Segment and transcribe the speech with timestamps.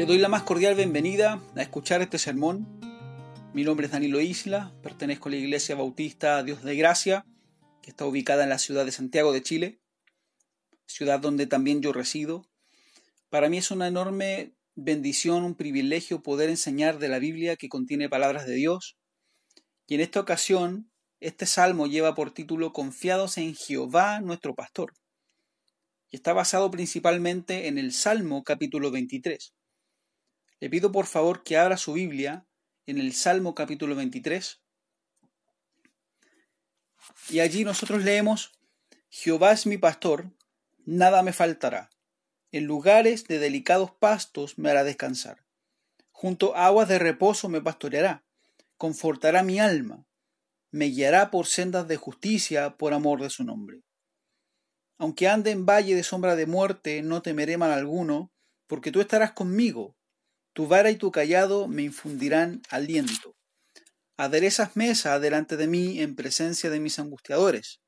[0.00, 2.80] Le doy la más cordial bienvenida a escuchar este sermón.
[3.52, 7.26] Mi nombre es Danilo Isla, pertenezco a la Iglesia Bautista Dios de Gracia,
[7.82, 9.78] que está ubicada en la ciudad de Santiago de Chile,
[10.86, 12.46] ciudad donde también yo resido.
[13.28, 18.08] Para mí es una enorme bendición, un privilegio poder enseñar de la Biblia que contiene
[18.08, 18.96] palabras de Dios.
[19.86, 20.90] Y en esta ocasión,
[21.20, 24.94] este salmo lleva por título Confiados en Jehová nuestro pastor.
[26.10, 29.52] Y está basado principalmente en el Salmo capítulo 23.
[30.60, 32.46] Le pido por favor que abra su Biblia
[32.84, 34.60] en el Salmo capítulo 23.
[37.30, 38.52] Y allí nosotros leemos,
[39.08, 40.30] Jehová es mi pastor,
[40.84, 41.88] nada me faltará.
[42.52, 45.46] En lugares de delicados pastos me hará descansar.
[46.10, 48.22] Junto a aguas de reposo me pastoreará,
[48.76, 50.04] confortará mi alma,
[50.70, 53.80] me guiará por sendas de justicia por amor de su nombre.
[54.98, 58.30] Aunque ande en valle de sombra de muerte, no temeré mal alguno,
[58.66, 59.96] porque tú estarás conmigo
[60.52, 63.36] tu vara y tu callado me infundirán aliento.
[64.16, 67.80] Aderezas mesa delante de mí en presencia de mis angustiadores.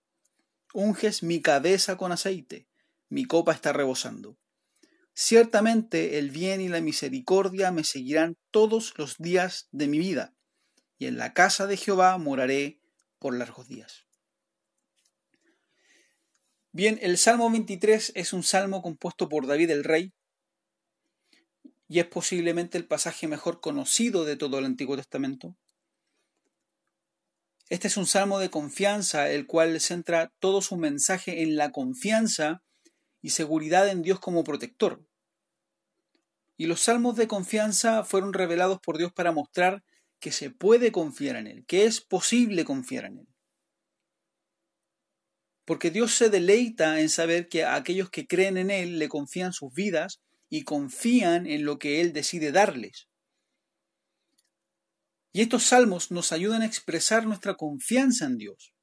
[0.72, 2.66] Unges mi cabeza con aceite,
[3.08, 4.38] mi copa está rebosando.
[5.14, 10.34] Ciertamente el bien y la misericordia me seguirán todos los días de mi vida,
[10.98, 12.80] y en la casa de Jehová moraré
[13.18, 14.06] por largos días.
[16.74, 20.14] Bien, el Salmo 23 es un salmo compuesto por David el Rey,
[21.92, 25.54] y es posiblemente el pasaje mejor conocido de todo el Antiguo Testamento.
[27.68, 32.62] Este es un salmo de confianza, el cual centra todo su mensaje en la confianza
[33.20, 35.04] y seguridad en Dios como protector.
[36.56, 39.84] Y los salmos de confianza fueron revelados por Dios para mostrar
[40.18, 43.28] que se puede confiar en Él, que es posible confiar en Él.
[45.66, 49.52] Porque Dios se deleita en saber que a aquellos que creen en Él le confían
[49.52, 50.22] sus vidas
[50.54, 53.08] y confían en lo que Él decide darles.
[55.32, 58.74] Y estos salmos nos ayudan a expresar nuestra confianza en Dios,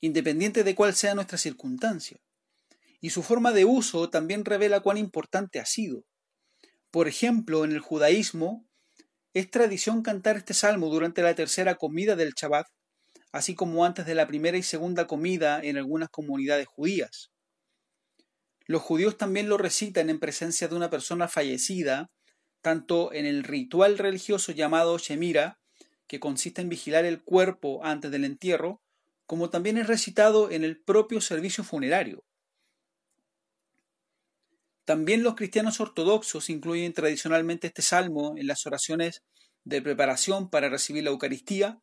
[0.00, 2.20] independiente de cuál sea nuestra circunstancia.
[3.00, 6.04] Y su forma de uso también revela cuán importante ha sido.
[6.92, 8.68] Por ejemplo, en el judaísmo
[9.32, 12.68] es tradición cantar este salmo durante la tercera comida del Shabbat,
[13.32, 17.33] así como antes de la primera y segunda comida en algunas comunidades judías.
[18.66, 22.10] Los judíos también lo recitan en presencia de una persona fallecida,
[22.62, 25.58] tanto en el ritual religioso llamado Shemira,
[26.06, 28.80] que consiste en vigilar el cuerpo antes del entierro,
[29.26, 32.24] como también es recitado en el propio servicio funerario.
[34.84, 39.22] También los cristianos ortodoxos incluyen tradicionalmente este salmo en las oraciones
[39.64, 41.80] de preparación para recibir la Eucaristía,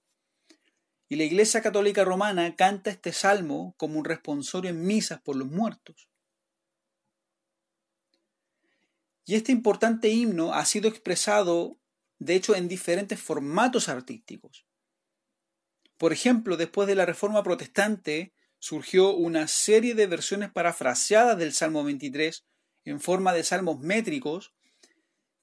[1.09, 5.49] y la Iglesia Católica Romana canta este salmo como un responsorio en misas por los
[5.49, 6.10] muertos.
[9.25, 11.77] Y este importante himno ha sido expresado,
[12.19, 14.65] de hecho, en diferentes formatos artísticos.
[15.97, 21.83] Por ejemplo, después de la Reforma Protestante, surgió una serie de versiones parafraseadas del Salmo
[21.83, 22.45] 23
[22.85, 24.53] en forma de salmos métricos,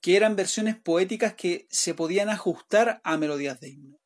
[0.00, 4.00] que eran versiones poéticas que se podían ajustar a melodías de himno.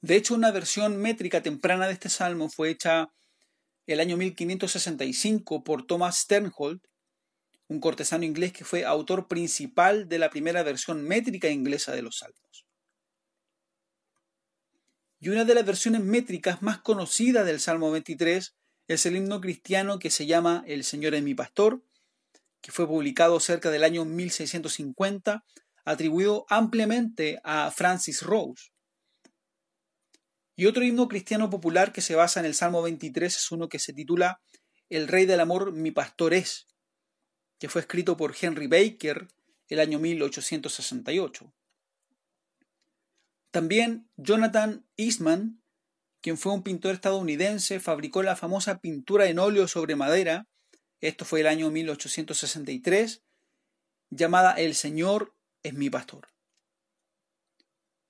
[0.00, 3.12] De hecho, una versión métrica temprana de este salmo fue hecha
[3.86, 6.80] el año 1565 por Thomas Sternhold
[7.70, 12.18] un cortesano inglés que fue autor principal de la primera versión métrica inglesa de los
[12.18, 12.66] Salmos.
[15.20, 18.56] Y una de las versiones métricas más conocidas del Salmo 23
[18.88, 21.84] es el himno cristiano que se llama El Señor es mi pastor,
[22.60, 25.44] que fue publicado cerca del año 1650,
[25.84, 28.72] atribuido ampliamente a Francis Rose.
[30.56, 33.78] Y otro himno cristiano popular que se basa en el Salmo 23 es uno que
[33.78, 34.40] se titula
[34.88, 36.66] El Rey del Amor mi pastor es,
[37.60, 39.28] que fue escrito por Henry Baker
[39.68, 41.52] el año 1868.
[43.52, 45.62] También Jonathan Eastman,
[46.22, 50.48] quien fue un pintor estadounidense, fabricó la famosa pintura en óleo sobre madera,
[51.00, 53.22] esto fue el año 1863,
[54.08, 56.28] llamada El Señor es mi pastor.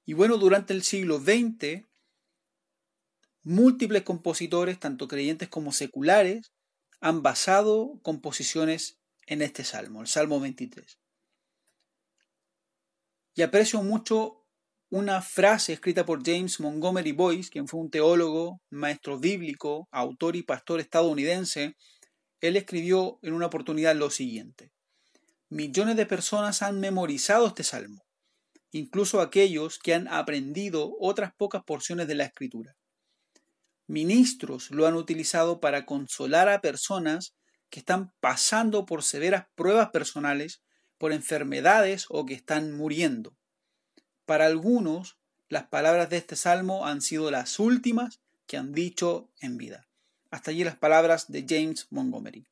[0.07, 1.87] Y bueno, durante el siglo XX,
[3.43, 6.53] múltiples compositores, tanto creyentes como seculares,
[7.01, 10.99] han basado composiciones en este salmo, el Salmo 23.
[13.35, 14.41] Y aprecio mucho
[14.91, 20.43] una frase escrita por James Montgomery Boyce, quien fue un teólogo, maestro bíblico, autor y
[20.43, 21.77] pastor estadounidense.
[22.41, 24.73] Él escribió en una oportunidad lo siguiente.
[25.49, 28.03] Millones de personas han memorizado este salmo,
[28.73, 32.75] incluso aquellos que han aprendido otras pocas porciones de la escritura.
[33.87, 37.35] Ministros lo han utilizado para consolar a personas
[37.71, 40.63] que están pasando por severas pruebas personales,
[40.99, 43.37] por enfermedades o que están muriendo.
[44.27, 45.19] Para algunos,
[45.49, 49.89] las palabras de este salmo han sido las últimas que han dicho en vida.
[50.31, 52.47] Hasta allí las palabras de James Montgomery.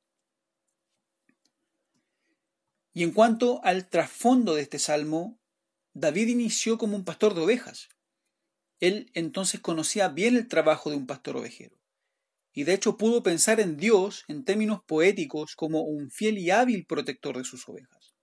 [2.92, 5.38] Y en cuanto al trasfondo de este salmo,
[5.94, 7.88] David inició como un pastor de ovejas.
[8.80, 11.77] Él entonces conocía bien el trabajo de un pastor ovejero.
[12.58, 16.86] Y de hecho pudo pensar en Dios en términos poéticos como un fiel y hábil
[16.86, 18.16] protector de sus ovejas.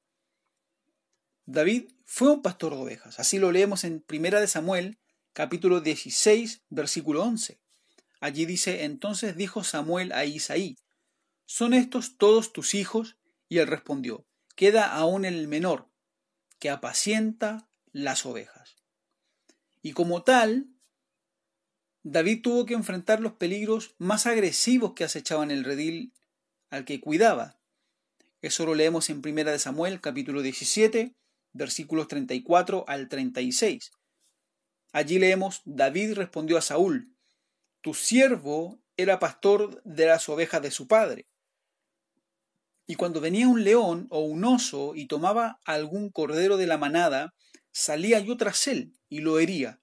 [1.46, 5.00] David fue un pastor de ovejas, así lo leemos en Primera de Samuel,
[5.32, 7.62] capítulo 16, versículo 11.
[8.20, 10.76] Allí dice, entonces dijo Samuel a Isaí,
[11.46, 13.16] ¿son estos todos tus hijos?
[13.48, 14.26] Y él respondió,
[14.58, 15.90] queda aún el menor,
[16.60, 18.76] que apacienta las ovejas.
[19.81, 20.75] Y como tal,
[22.07, 26.13] David tuvo que enfrentar los peligros más agresivos que acechaban el redil
[26.69, 27.57] al que cuidaba.
[28.44, 31.16] Eso lo leemos en 1 Samuel capítulo 17,
[31.54, 33.92] versículos 34 al 36.
[34.94, 37.12] Allí leemos, David respondió a Saúl,
[37.81, 41.25] Tu siervo era pastor de las ovejas de su padre.
[42.86, 47.34] Y cuando venía un león o un oso y tomaba algún cordero de la manada,
[47.72, 49.81] salía yo tras él y lo hería,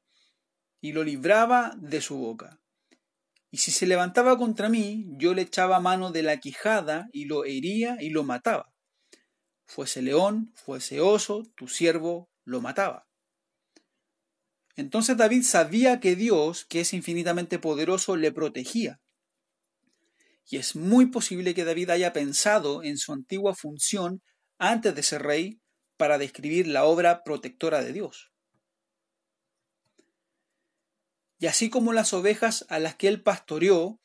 [0.82, 2.60] y lo libraba de su boca.
[3.50, 7.46] Y si se levantaba contra mí, yo le echaba mano de la quijada y lo
[7.46, 8.70] hería y lo mataba.
[9.64, 13.08] Fuese león, fuese oso, tu siervo lo mataba.
[14.76, 19.00] Entonces David sabía que Dios, que es infinitamente poderoso, le protegía
[20.48, 24.22] y es muy posible que David haya pensado en su antigua función
[24.58, 25.60] antes de ser rey
[25.96, 28.31] para describir la obra protectora de Dios.
[31.42, 34.00] Y así como las ovejas a las que él pastoreó,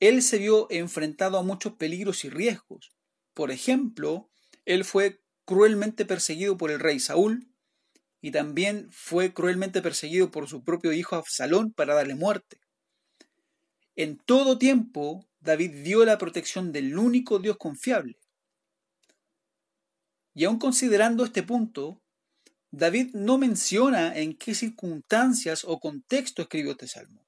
[0.00, 2.92] él se vio enfrentado a muchos peligros y riesgos.
[3.32, 4.28] Por ejemplo,
[4.66, 7.48] él fue cruelmente perseguido por el rey Saúl
[8.20, 12.60] y también fue cruelmente perseguido por su propio hijo Absalón para darle muerte.
[13.96, 18.18] En todo tiempo David dio la protección del único Dios confiable.
[20.34, 22.02] Y aun considerando este punto,
[22.70, 27.26] David no menciona en qué circunstancias o contexto escribió este salmo.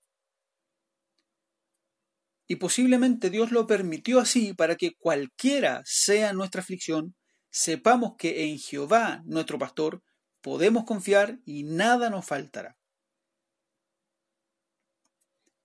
[2.47, 7.15] Y posiblemente Dios lo permitió así para que cualquiera sea nuestra aflicción,
[7.49, 10.03] sepamos que en Jehová, nuestro pastor,
[10.41, 12.77] podemos confiar y nada nos faltará.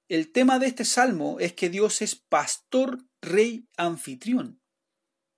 [0.07, 4.61] El tema de este salmo es que Dios es pastor, rey, anfitrión,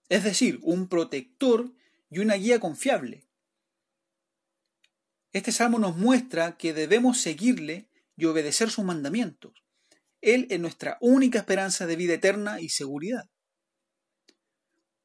[0.09, 1.73] es decir, un protector
[2.09, 3.26] y una guía confiable.
[5.37, 9.53] Este salmo nos muestra que debemos seguirle y obedecer sus mandamientos.
[10.19, 13.29] Él es nuestra única esperanza de vida eterna y seguridad.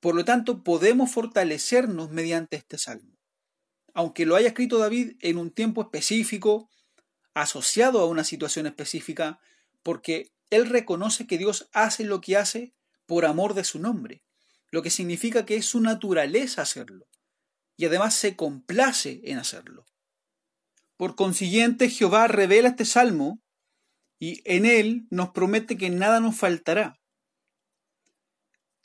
[0.00, 3.18] Por lo tanto, podemos fortalecernos mediante este salmo.
[3.92, 6.70] Aunque lo haya escrito David en un tiempo específico,
[7.34, 9.38] asociado a una situación específica,
[9.82, 12.72] porque él reconoce que Dios hace lo que hace
[13.04, 14.22] por amor de su nombre,
[14.70, 17.06] lo que significa que es su naturaleza hacerlo,
[17.76, 19.84] y además se complace en hacerlo.
[20.96, 23.40] Por consiguiente, Jehová revela este salmo
[24.18, 26.96] y en él nos promete que nada nos faltará.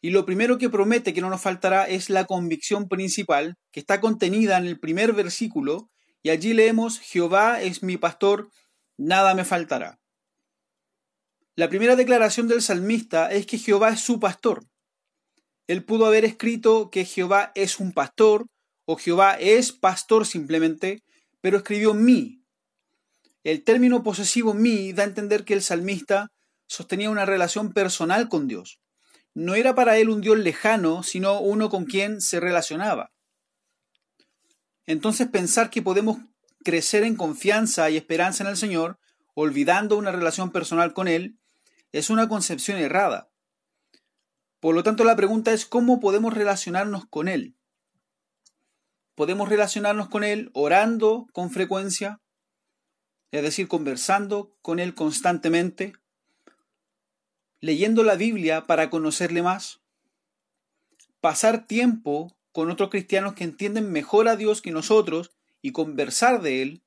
[0.01, 3.99] Y lo primero que promete que no nos faltará es la convicción principal, que está
[3.99, 5.89] contenida en el primer versículo,
[6.23, 8.49] y allí leemos, Jehová es mi pastor,
[8.97, 9.99] nada me faltará.
[11.55, 14.65] La primera declaración del salmista es que Jehová es su pastor.
[15.67, 18.45] Él pudo haber escrito que Jehová es un pastor
[18.85, 21.01] o Jehová es pastor simplemente,
[21.47, 22.43] pero escribió mí.
[23.45, 26.33] El término posesivo mí da a entender que el salmista
[26.67, 28.81] sostenía una relación personal con Dios.
[29.33, 33.13] No era para él un Dios lejano, sino uno con quien se relacionaba.
[34.85, 36.17] Entonces pensar que podemos
[36.65, 38.99] crecer en confianza y esperanza en el Señor,
[39.33, 41.37] olvidando una relación personal con Él,
[41.93, 43.29] es una concepción errada.
[44.59, 47.55] Por lo tanto, la pregunta es cómo podemos relacionarnos con Él.
[49.17, 52.21] Podemos relacionarnos con Él orando con frecuencia,
[53.31, 55.93] es decir, conversando con Él constantemente,
[57.59, 59.81] leyendo la Biblia para conocerle más,
[61.19, 65.31] pasar tiempo con otros cristianos que entienden mejor a Dios que nosotros
[65.63, 66.83] y conversar de Él,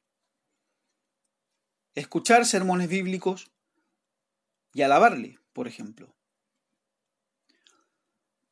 [1.97, 3.51] escuchar sermones bíblicos,
[4.73, 6.15] y alabarle, por ejemplo.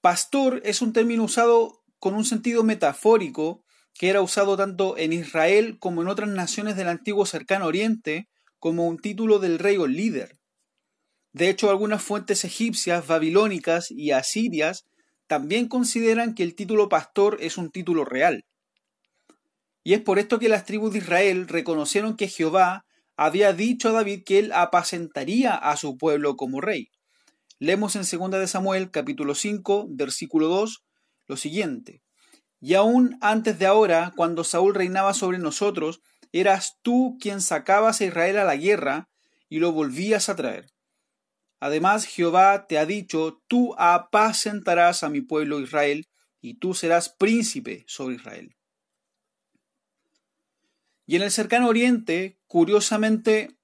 [0.00, 3.64] Pastor es un término usado con un sentido metafórico
[3.94, 8.28] que era usado tanto en Israel como en otras naciones del antiguo cercano oriente
[8.58, 10.38] como un título del rey o líder.
[11.32, 14.84] De hecho, algunas fuentes egipcias, babilónicas y asirias
[15.26, 18.44] también consideran que el título pastor es un título real.
[19.84, 22.84] Y es por esto que las tribus de Israel reconocieron que Jehová
[23.16, 26.88] había dicho a David que él apacentaría a su pueblo como rey.
[27.58, 30.84] Leemos en 2 de Samuel capítulo 5 versículo 2
[31.26, 32.02] lo siguiente.
[32.60, 36.00] Y aún antes de ahora, cuando Saúl reinaba sobre nosotros,
[36.32, 39.08] eras tú quien sacabas a Israel a la guerra
[39.48, 40.72] y lo volvías a traer.
[41.60, 46.06] Además, Jehová te ha dicho, tú apacentarás a mi pueblo Israel,
[46.40, 48.54] y tú serás príncipe sobre Israel.
[51.06, 53.56] Y en el cercano oriente, curiosamente,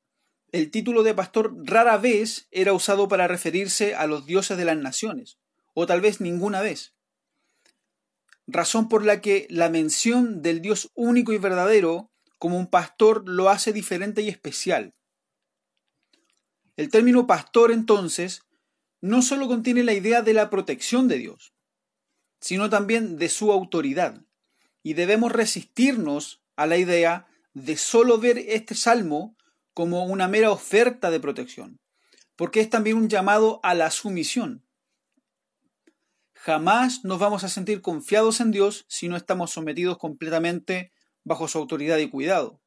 [0.51, 4.77] el título de pastor rara vez era usado para referirse a los dioses de las
[4.77, 5.39] naciones,
[5.75, 6.94] o tal vez ninguna vez.
[8.47, 13.49] Razón por la que la mención del Dios único y verdadero como un pastor lo
[13.49, 14.95] hace diferente y especial.
[16.77, 18.43] El término pastor entonces
[19.01, 21.55] no solo contiene la idea de la protección de Dios,
[22.41, 24.23] sino también de su autoridad.
[24.83, 29.37] Y debemos resistirnos a la idea de solo ver este salmo
[29.73, 31.81] como una mera oferta de protección,
[32.37, 34.64] porque es también un llamado a la sumisión.
[36.45, 41.57] Jamás nos vamos a sentir confiados en Dios si no estamos sometidos completamente bajo su
[41.57, 42.61] autoridad y cuidado.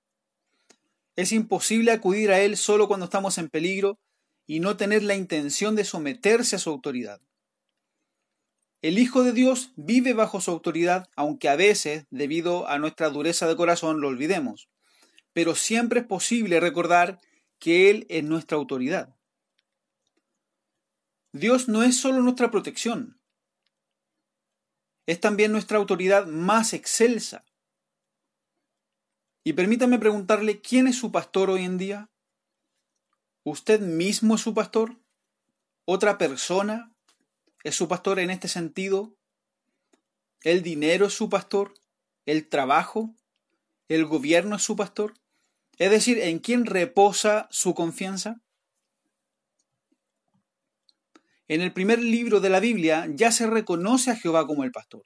[1.15, 3.99] Es imposible acudir a Él solo cuando estamos en peligro
[4.47, 7.21] y no tener la intención de someterse a su autoridad.
[8.81, 13.47] El Hijo de Dios vive bajo su autoridad, aunque a veces, debido a nuestra dureza
[13.47, 14.69] de corazón, lo olvidemos.
[15.33, 17.19] Pero siempre es posible recordar
[17.59, 19.15] que Él es nuestra autoridad.
[21.31, 23.16] Dios no es solo nuestra protección,
[25.07, 27.43] es también nuestra autoridad más excelsa.
[29.43, 32.09] Y permítame preguntarle, ¿quién es su pastor hoy en día?
[33.43, 34.97] ¿Usted mismo es su pastor?
[35.85, 36.91] ¿Otra persona
[37.63, 39.15] es su pastor en este sentido?
[40.41, 41.73] ¿El dinero es su pastor?
[42.25, 43.15] ¿El trabajo?
[43.87, 45.13] ¿El gobierno es su pastor?
[45.77, 48.41] Es decir, ¿en quién reposa su confianza?
[51.49, 55.03] En el primer libro de la Biblia ya se reconoce a Jehová como el pastor.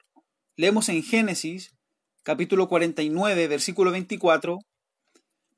[0.56, 1.72] Leemos en Génesis
[2.24, 4.58] capítulo 49, versículo 24,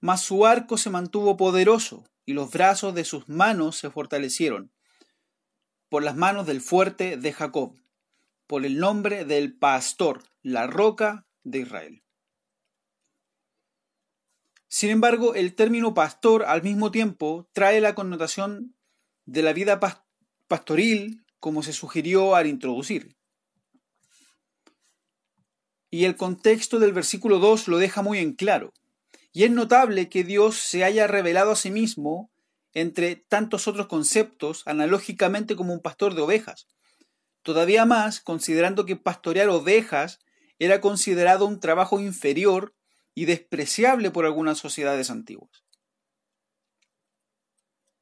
[0.01, 4.73] mas su arco se mantuvo poderoso y los brazos de sus manos se fortalecieron
[5.89, 7.75] por las manos del fuerte de Jacob,
[8.47, 12.03] por el nombre del pastor, la roca de Israel.
[14.69, 18.75] Sin embargo, el término pastor al mismo tiempo trae la connotación
[19.25, 19.81] de la vida
[20.47, 23.17] pastoril como se sugirió al introducir.
[25.91, 28.73] Y el contexto del versículo 2 lo deja muy en claro.
[29.33, 32.31] Y es notable que Dios se haya revelado a sí mismo
[32.73, 36.67] entre tantos otros conceptos analógicamente como un pastor de ovejas.
[37.43, 40.19] Todavía más considerando que pastorear ovejas
[40.59, 42.75] era considerado un trabajo inferior
[43.15, 45.64] y despreciable por algunas sociedades antiguas.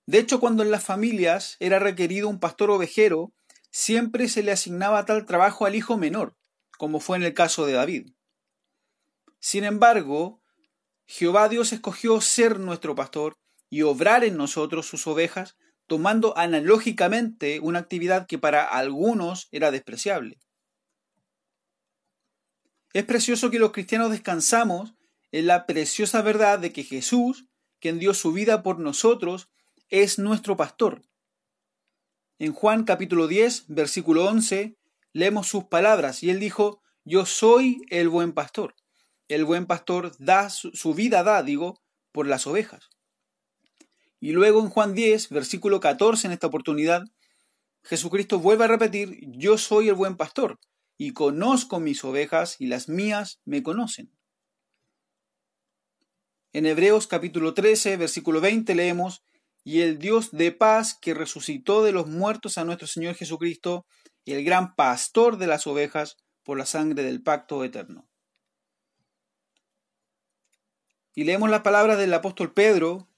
[0.07, 3.33] De hecho, cuando en las familias era requerido un pastor ovejero,
[3.71, 6.37] siempre se le asignaba tal trabajo al hijo menor,
[6.77, 8.11] como fue en el caso de David.
[9.39, 10.41] Sin embargo,
[11.07, 13.37] Jehová Dios escogió ser nuestro pastor
[13.71, 15.57] y obrar en nosotros sus ovejas,
[15.87, 20.39] tomando analógicamente una actividad que para algunos era despreciable.
[22.93, 24.95] Es precioso que los cristianos descansamos
[25.31, 27.47] en la preciosa verdad de que Jesús,
[27.81, 29.49] quien dio su vida por nosotros,
[29.93, 31.03] es nuestro pastor.
[32.39, 34.79] En Juan capítulo 10, versículo 11,
[35.13, 38.75] leemos sus palabras y él dijo, yo soy el buen pastor.
[39.29, 42.89] El buen pastor da su vida, da, digo, por las ovejas.
[44.19, 47.03] Y luego en Juan 10, versículo 14, en esta oportunidad,
[47.83, 50.59] Jesucristo vuelve a repetir, yo soy el buen pastor
[50.97, 54.11] y conozco mis ovejas y las mías me conocen.
[56.55, 59.23] En Hebreos capítulo 13, versículo 20 leemos,
[59.65, 63.87] y el Dios de paz que resucitó de los muertos a nuestro Señor Jesucristo,
[64.27, 68.09] el gran pastor de las ovejas por la sangre del pacto eterno.
[71.15, 73.09] Y leemos las palabras del apóstol Pedro,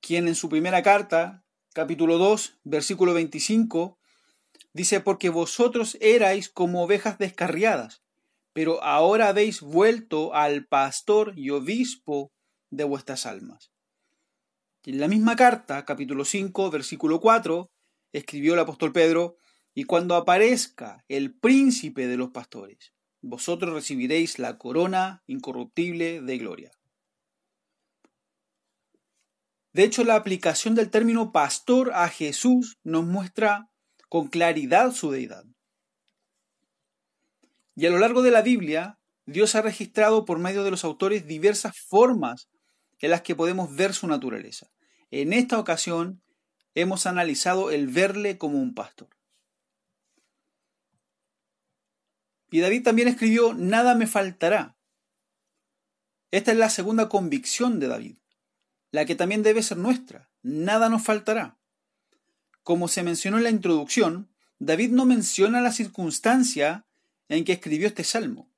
[0.00, 3.98] quien en su primera carta, capítulo 2, versículo 25,
[4.72, 8.02] dice, porque vosotros erais como ovejas descarriadas,
[8.52, 12.30] pero ahora habéis vuelto al pastor y obispo
[12.70, 13.72] de vuestras almas.
[14.86, 17.70] En la misma carta, capítulo 5, versículo 4,
[18.12, 19.36] escribió el apóstol Pedro,
[19.74, 26.70] y cuando aparezca el príncipe de los pastores, vosotros recibiréis la corona incorruptible de gloria.
[29.74, 33.68] De hecho, la aplicación del término pastor a Jesús nos muestra
[34.08, 35.44] con claridad su deidad.
[37.76, 41.26] Y a lo largo de la Biblia, Dios ha registrado por medio de los autores
[41.26, 42.48] diversas formas
[43.00, 44.70] en las que podemos ver su naturaleza.
[45.10, 46.22] En esta ocasión
[46.74, 49.08] hemos analizado el verle como un pastor.
[52.50, 54.76] Y David también escribió, nada me faltará.
[56.30, 58.16] Esta es la segunda convicción de David,
[58.92, 61.58] la que también debe ser nuestra, nada nos faltará.
[62.62, 66.86] Como se mencionó en la introducción, David no menciona la circunstancia
[67.28, 68.50] en que escribió este salmo.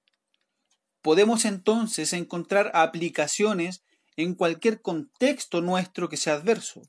[1.01, 3.85] Podemos entonces encontrar aplicaciones
[4.17, 6.83] en cualquier contexto nuestro que sea adverso.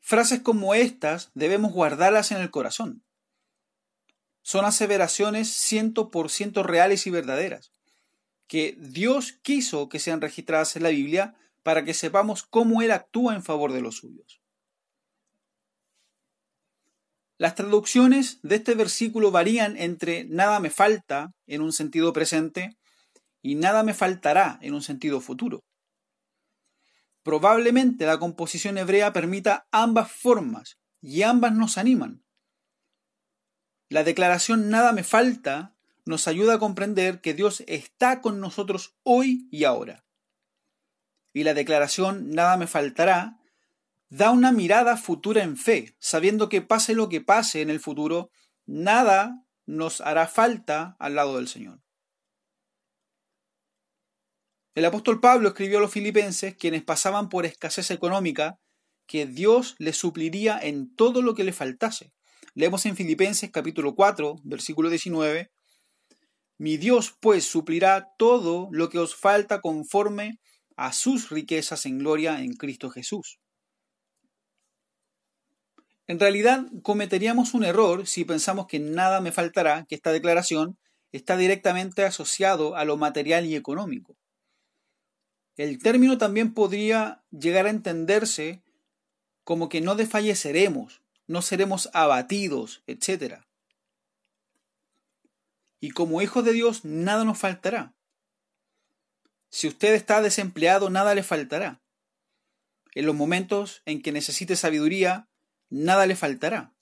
[0.00, 3.04] Frases como estas debemos guardarlas en el corazón.
[4.42, 7.70] Son aseveraciones ciento por ciento reales y verdaderas,
[8.46, 13.34] que Dios quiso que sean registradas en la Biblia para que sepamos cómo Él actúa
[13.34, 14.40] en favor de los suyos.
[17.38, 22.76] Las traducciones de este versículo varían entre nada me falta en un sentido presente
[23.42, 25.60] y nada me faltará en un sentido futuro.
[27.22, 32.24] Probablemente la composición hebrea permita ambas formas y ambas nos animan.
[33.88, 35.74] La declaración nada me falta
[36.06, 40.04] nos ayuda a comprender que Dios está con nosotros hoy y ahora.
[41.32, 43.40] Y la declaración nada me faltará
[44.08, 48.30] da una mirada futura en fe, sabiendo que pase lo que pase en el futuro,
[48.66, 51.80] nada nos hará falta al lado del Señor.
[54.76, 58.60] El apóstol Pablo escribió a los filipenses, quienes pasaban por escasez económica,
[59.06, 62.12] que Dios les supliría en todo lo que le faltase.
[62.54, 65.50] Leemos en Filipenses capítulo 4, versículo 19,
[66.56, 70.38] Mi Dios pues suplirá todo lo que os falta conforme
[70.76, 73.40] a sus riquezas en gloria en Cristo Jesús.
[76.06, 80.78] En realidad cometeríamos un error si pensamos que nada me faltará, que esta declaración
[81.10, 84.19] está directamente asociado a lo material y económico.
[85.60, 88.62] El término también podría llegar a entenderse
[89.44, 93.42] como que no desfalleceremos, no seremos abatidos, etc.
[95.78, 97.92] Y como hijos de Dios nada nos faltará.
[99.50, 101.82] Si usted está desempleado, nada le faltará.
[102.94, 105.28] En los momentos en que necesite sabiduría,
[105.68, 106.72] nada le faltará.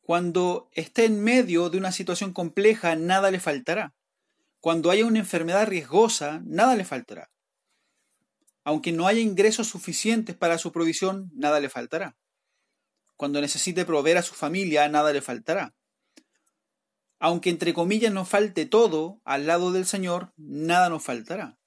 [0.00, 3.92] Cuando esté en medio de una situación compleja, nada le faltará.
[4.58, 7.31] Cuando haya una enfermedad riesgosa, nada le faltará.
[8.64, 12.16] Aunque no haya ingresos suficientes para su provisión, nada le faltará.
[13.16, 15.74] Cuando necesite proveer a su familia, nada le faltará.
[17.18, 21.58] Aunque entre comillas nos falte todo, al lado del Señor, nada nos faltará.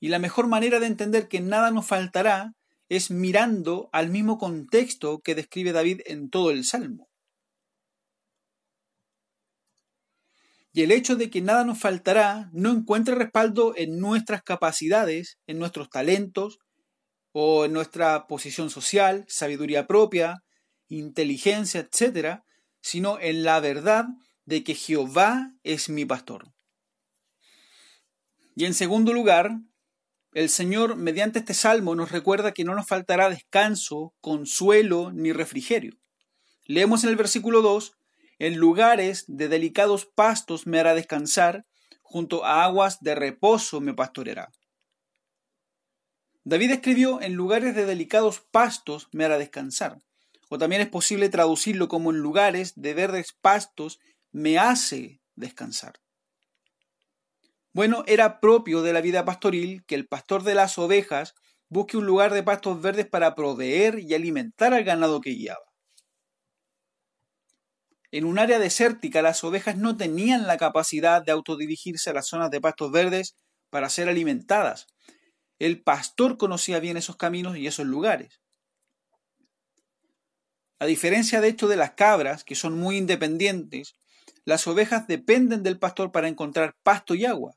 [0.00, 2.54] Y la mejor manera de entender que nada nos faltará
[2.88, 7.07] es mirando al mismo contexto que describe David en todo el Salmo.
[10.78, 15.58] Y el hecho de que nada nos faltará no encuentra respaldo en nuestras capacidades, en
[15.58, 16.60] nuestros talentos
[17.32, 20.44] o en nuestra posición social, sabiduría propia,
[20.86, 22.42] inteligencia, etc.,
[22.80, 24.04] sino en la verdad
[24.44, 26.52] de que Jehová es mi pastor.
[28.54, 29.58] Y en segundo lugar,
[30.32, 35.98] el Señor, mediante este salmo, nos recuerda que no nos faltará descanso, consuelo ni refrigerio.
[36.66, 37.97] Leemos en el versículo 2,
[38.38, 41.66] en lugares de delicados pastos me hará descansar,
[42.02, 44.50] junto a aguas de reposo me pastoreará.
[46.44, 49.98] David escribió, en lugares de delicados pastos me hará descansar.
[50.48, 53.98] O también es posible traducirlo como en lugares de verdes pastos
[54.32, 56.00] me hace descansar.
[57.74, 61.34] Bueno, era propio de la vida pastoril que el pastor de las ovejas
[61.68, 65.67] busque un lugar de pastos verdes para proveer y alimentar al ganado que guiaba.
[68.10, 72.50] En un área desértica las ovejas no tenían la capacidad de autodirigirse a las zonas
[72.50, 73.36] de pastos verdes
[73.70, 74.86] para ser alimentadas.
[75.58, 78.40] El pastor conocía bien esos caminos y esos lugares.
[80.78, 83.94] A diferencia de hecho de las cabras, que son muy independientes,
[84.44, 87.56] las ovejas dependen del pastor para encontrar pasto y agua.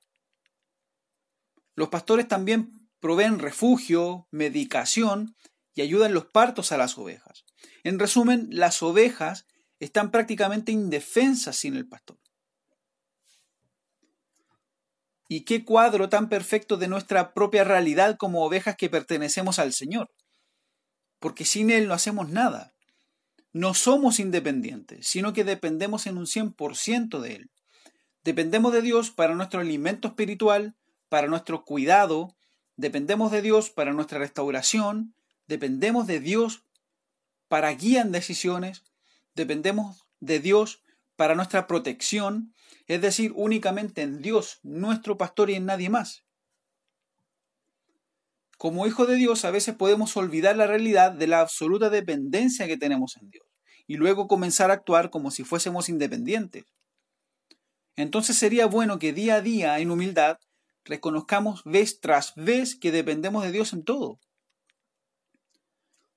[1.76, 5.36] Los pastores también proveen refugio, medicación
[5.74, 7.46] y ayudan los partos a las ovejas.
[7.84, 9.46] En resumen, las ovejas
[9.82, 12.20] están prácticamente indefensas sin el pastor.
[15.28, 20.12] Y qué cuadro tan perfecto de nuestra propia realidad como ovejas que pertenecemos al Señor.
[21.20, 22.74] Porque sin Él no hacemos nada.
[23.54, 27.52] No somos independientes, sino que dependemos en un 100% de Él.
[28.24, 30.76] Dependemos de Dios para nuestro alimento espiritual,
[31.10, 32.36] para nuestro cuidado,
[32.76, 35.15] dependemos de Dios para nuestra restauración,
[35.48, 36.65] dependemos de Dios
[37.48, 38.84] para guía decisiones,
[39.36, 40.84] dependemos de Dios
[41.15, 42.54] para nuestra protección,
[42.88, 46.24] es decir, únicamente en Dios, nuestro pastor y en nadie más.
[48.58, 52.78] Como hijo de Dios a veces podemos olvidar la realidad de la absoluta dependencia que
[52.78, 53.46] tenemos en Dios
[53.88, 56.65] y luego comenzar a actuar como si fuésemos independientes.
[57.96, 60.38] Entonces sería bueno que día a día, en humildad,
[60.86, 64.20] reconozcamos vez tras vez que dependemos de Dios en todo.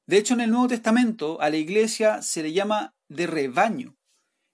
[0.07, 3.97] De hecho, en el Nuevo Testamento a la iglesia se le llama de rebaño.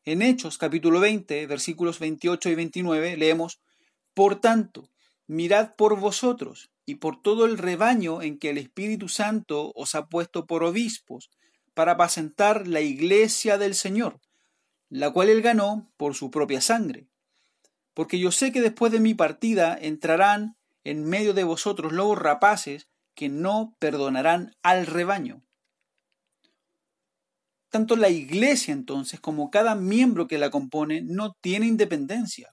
[0.04, 3.60] En Hechos capítulo 20, versículos 28 y 29 leemos,
[4.14, 4.88] Por tanto,
[5.26, 10.06] mirad por vosotros y por todo el rebaño en que el Espíritu Santo os ha
[10.06, 11.30] puesto por obispos,
[11.74, 14.20] para apacentar la iglesia del Señor,
[14.88, 17.06] la cual él ganó por su propia sangre.
[17.94, 22.88] Porque yo sé que después de mi partida entrarán en medio de vosotros lobos rapaces
[23.14, 25.42] que no perdonarán al rebaño.
[27.70, 32.52] Tanto la iglesia entonces como cada miembro que la compone no tiene independencia.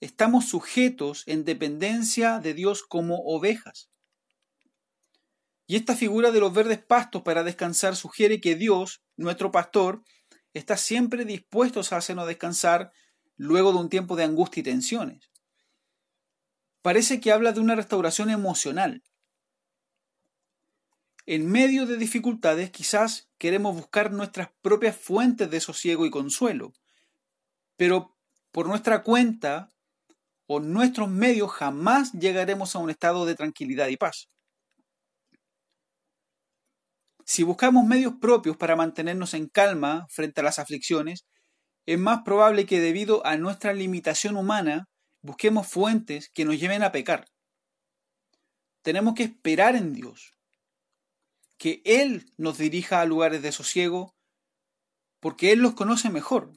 [0.00, 3.90] Estamos sujetos en dependencia de Dios como ovejas.
[5.66, 10.02] Y esta figura de los verdes pastos para descansar sugiere que Dios, nuestro pastor,
[10.54, 12.92] está siempre dispuesto a hacernos descansar
[13.36, 15.30] luego de un tiempo de angustia y tensiones.
[16.80, 19.02] Parece que habla de una restauración emocional.
[21.30, 26.72] En medio de dificultades quizás queremos buscar nuestras propias fuentes de sosiego y consuelo,
[27.76, 28.16] pero
[28.50, 29.68] por nuestra cuenta
[30.46, 34.30] o nuestros medios jamás llegaremos a un estado de tranquilidad y paz.
[37.26, 41.26] Si buscamos medios propios para mantenernos en calma frente a las aflicciones,
[41.84, 44.86] es más probable que debido a nuestra limitación humana
[45.20, 47.26] busquemos fuentes que nos lleven a pecar.
[48.80, 50.37] Tenemos que esperar en Dios,
[51.58, 54.14] que Él nos dirija a lugares de sosiego,
[55.20, 56.52] porque Él los conoce mejor.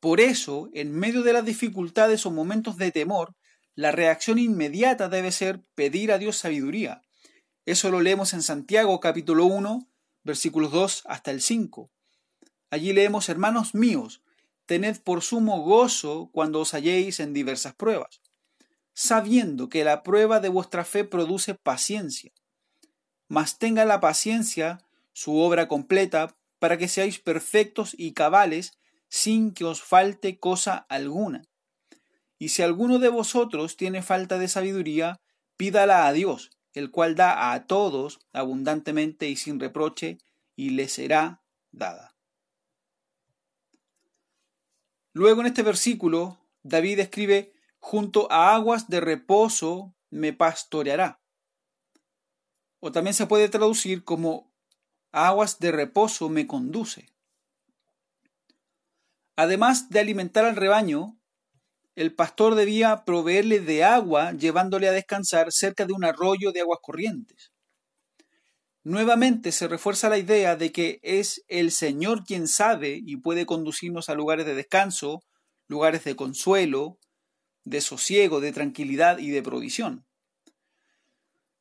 [0.00, 3.34] Por eso, en medio de las dificultades o momentos de temor,
[3.74, 7.02] la reacción inmediata debe ser pedir a Dios sabiduría.
[7.66, 9.88] Eso lo leemos en Santiago capítulo 1,
[10.22, 11.90] versículos 2 hasta el 5.
[12.70, 14.22] Allí leemos, hermanos míos,
[14.66, 18.20] tened por sumo gozo cuando os halléis en diversas pruebas,
[18.94, 22.32] sabiendo que la prueba de vuestra fe produce paciencia.
[23.28, 29.64] Mas tenga la paciencia su obra completa para que seáis perfectos y cabales sin que
[29.64, 31.44] os falte cosa alguna.
[32.38, 35.20] Y si alguno de vosotros tiene falta de sabiduría,
[35.56, 40.18] pídala a Dios, el cual da a todos abundantemente y sin reproche,
[40.56, 42.16] y le será dada.
[45.12, 51.20] Luego en este versículo, David escribe, junto a aguas de reposo me pastoreará.
[52.86, 54.52] O también se puede traducir como
[55.10, 57.08] aguas de reposo me conduce.
[59.36, 61.18] Además de alimentar al rebaño,
[61.94, 66.80] el pastor debía proveerle de agua llevándole a descansar cerca de un arroyo de aguas
[66.82, 67.52] corrientes.
[68.82, 74.10] Nuevamente se refuerza la idea de que es el Señor quien sabe y puede conducirnos
[74.10, 75.22] a lugares de descanso,
[75.68, 76.98] lugares de consuelo,
[77.64, 80.04] de sosiego, de tranquilidad y de provisión.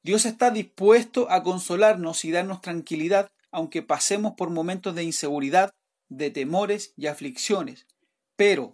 [0.04, 5.74] Dios está dispuesto a consolarnos y darnos tranquilidad aunque pasemos por momentos de inseguridad,
[6.10, 7.88] de temores y aflicciones.
[8.36, 8.74] Pero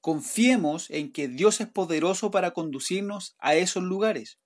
[0.00, 4.38] confiemos en que Dios es poderoso para conducirnos a esos lugares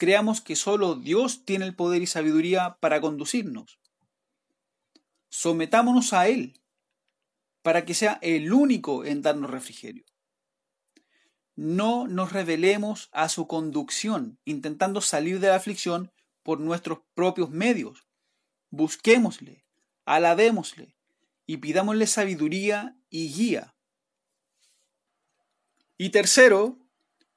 [0.00, 3.78] creamos que solo Dios tiene el poder y sabiduría para conducirnos.
[5.28, 6.58] Sometámonos a Él
[7.60, 10.06] para que sea el único en darnos refrigerio.
[11.60, 16.10] No nos revelemos a su conducción intentando salir de la aflicción
[16.42, 18.06] por nuestros propios medios.
[18.70, 19.66] Busquémosle,
[20.06, 20.96] alabémosle
[21.44, 23.74] y pidámosle sabiduría y guía.
[25.98, 26.78] Y tercero,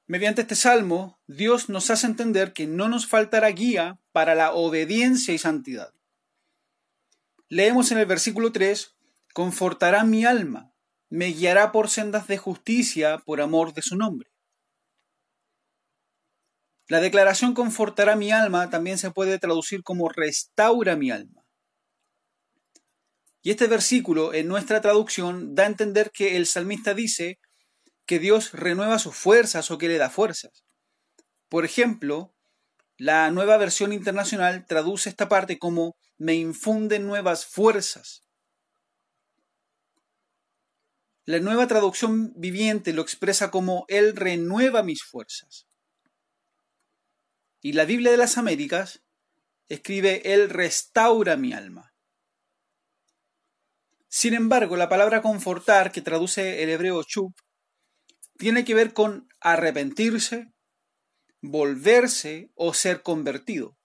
[0.06, 5.34] Mediante este salmo, Dios nos hace entender que no nos faltará guía para la obediencia
[5.34, 5.94] y santidad.
[7.48, 8.96] Leemos en el versículo 3,
[9.34, 10.73] confortará mi alma,
[11.14, 14.32] me guiará por sendas de justicia por amor de su nombre.
[16.88, 21.46] La declaración confortará mi alma también se puede traducir como restaura mi alma.
[23.44, 27.38] Y este versículo en nuestra traducción da a entender que el salmista dice,
[28.08, 30.64] que Dios renueva sus fuerzas o que le da fuerzas.
[31.48, 32.34] Por ejemplo,
[32.98, 38.23] la nueva versión internacional traduce esta parte como me infunden nuevas fuerzas.
[41.26, 45.68] La nueva traducción viviente lo expresa como Él renueva mis fuerzas.
[47.62, 49.04] Y la Biblia de las Américas
[49.70, 51.94] escribe Él restaura mi alma.
[54.10, 57.34] Sin embargo, la palabra confortar, que traduce el hebreo chup,
[58.38, 60.52] tiene que ver con arrepentirse,
[61.42, 63.78] volverse o ser convertido.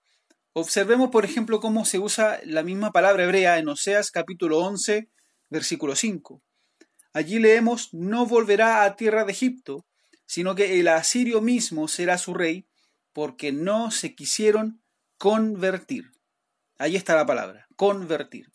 [0.54, 5.08] Observemos, por ejemplo, cómo se usa la misma palabra hebrea en Oseas capítulo 11,
[5.50, 6.42] versículo 5.
[7.12, 9.86] Allí leemos, no volverá a tierra de Egipto,
[10.26, 12.68] sino que el asirio mismo será su rey,
[13.12, 14.82] porque no se quisieron
[15.16, 16.12] convertir.
[16.76, 18.52] Ahí está la palabra, convertir.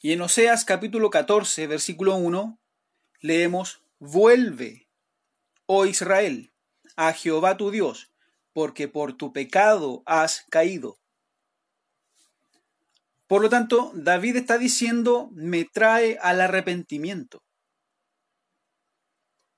[0.00, 2.58] Y en Oseas capítulo 14, versículo 1,
[3.20, 4.88] leemos, vuelve,
[5.66, 6.52] oh Israel,
[6.96, 8.10] a Jehová tu Dios,
[8.52, 10.99] porque por tu pecado has caído.
[13.30, 17.44] Por lo tanto, David está diciendo, me trae al arrepentimiento.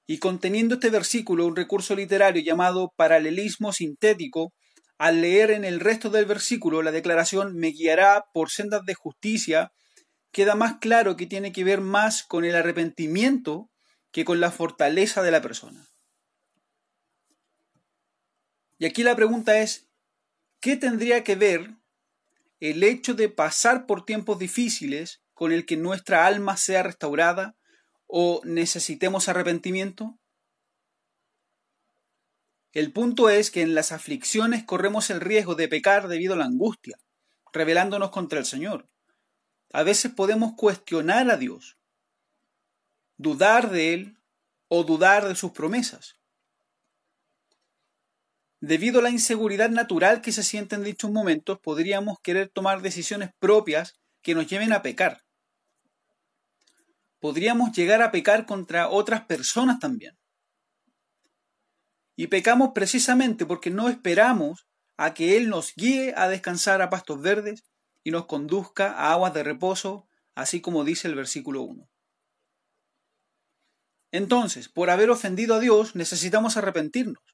[0.06, 4.52] Y conteniendo este versículo un recurso literario llamado paralelismo sintético,
[4.98, 9.72] al leer en el resto del versículo la declaración me guiará por sendas de justicia,
[10.32, 13.70] queda más claro que tiene que ver más con el arrepentimiento
[14.10, 15.88] que con la fortaleza de la persona.
[18.78, 19.88] Y aquí la pregunta es,
[20.60, 21.81] ¿qué tendría que ver
[22.62, 27.56] el hecho de pasar por tiempos difíciles con el que nuestra alma sea restaurada
[28.06, 30.16] o necesitemos arrepentimiento?
[32.72, 36.44] El punto es que en las aflicciones corremos el riesgo de pecar debido a la
[36.44, 36.98] angustia,
[37.52, 38.88] rebelándonos contra el Señor.
[39.72, 41.78] A veces podemos cuestionar a Dios,
[43.16, 44.18] dudar de Él
[44.68, 46.21] o dudar de sus promesas.
[48.62, 53.30] Debido a la inseguridad natural que se siente en dichos momentos, podríamos querer tomar decisiones
[53.40, 55.24] propias que nos lleven a pecar.
[57.18, 60.16] Podríamos llegar a pecar contra otras personas también.
[62.14, 67.20] Y pecamos precisamente porque no esperamos a que Él nos guíe a descansar a pastos
[67.20, 67.64] verdes
[68.04, 71.88] y nos conduzca a aguas de reposo, así como dice el versículo 1.
[74.12, 77.31] Entonces, por haber ofendido a Dios, necesitamos arrepentirnos.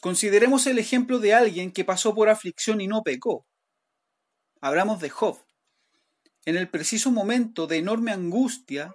[0.00, 3.46] Consideremos el ejemplo de alguien que pasó por aflicción y no pecó.
[4.60, 5.38] Hablamos de Job.
[6.44, 8.94] En el preciso momento de enorme angustia,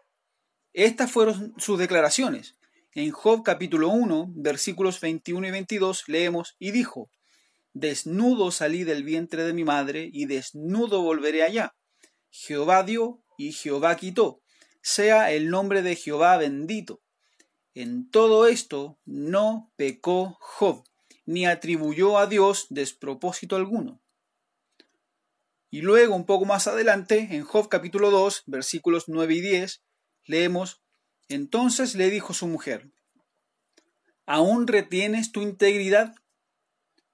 [0.72, 2.56] estas fueron sus declaraciones.
[2.94, 7.10] En Job capítulo 1, versículos 21 y 22 leemos, y dijo,
[7.74, 11.76] Desnudo salí del vientre de mi madre, y desnudo volveré allá.
[12.30, 14.42] Jehová dio y Jehová quitó.
[14.82, 17.02] Sea el nombre de Jehová bendito.
[17.74, 20.84] En todo esto no pecó Job,
[21.26, 24.02] ni atribuyó a Dios despropósito alguno.
[25.70, 29.82] Y luego, un poco más adelante, en Job capítulo 2, versículos 9 y 10,
[30.26, 30.82] leemos,
[31.30, 32.92] Entonces le dijo su mujer,
[34.26, 36.14] ¿aún retienes tu integridad?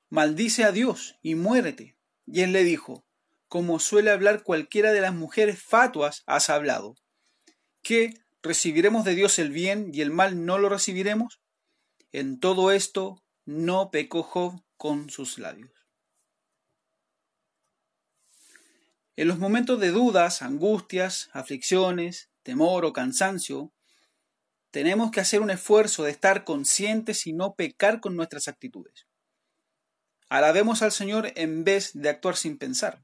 [0.09, 1.95] Maldice a Dios y muérete.
[2.25, 3.05] Y él le dijo,
[3.47, 6.95] como suele hablar cualquiera de las mujeres fatuas, has hablado.
[7.81, 8.13] ¿Qué?
[8.41, 11.41] ¿Recibiremos de Dios el bien y el mal no lo recibiremos?
[12.11, 15.71] En todo esto no pecó Job con sus labios.
[19.15, 23.73] En los momentos de dudas, angustias, aflicciones, temor o cansancio,
[24.69, 29.07] tenemos que hacer un esfuerzo de estar conscientes y no pecar con nuestras actitudes.
[30.29, 33.01] Alabemos al Señor en vez de actuar sin pensar.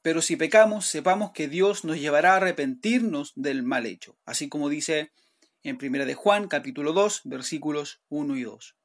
[0.00, 4.68] Pero si pecamos, sepamos que Dios nos llevará a arrepentirnos del mal hecho, así como
[4.68, 5.10] dice
[5.68, 8.76] en 1 de Juan capítulo 2 versículos 1 y 2.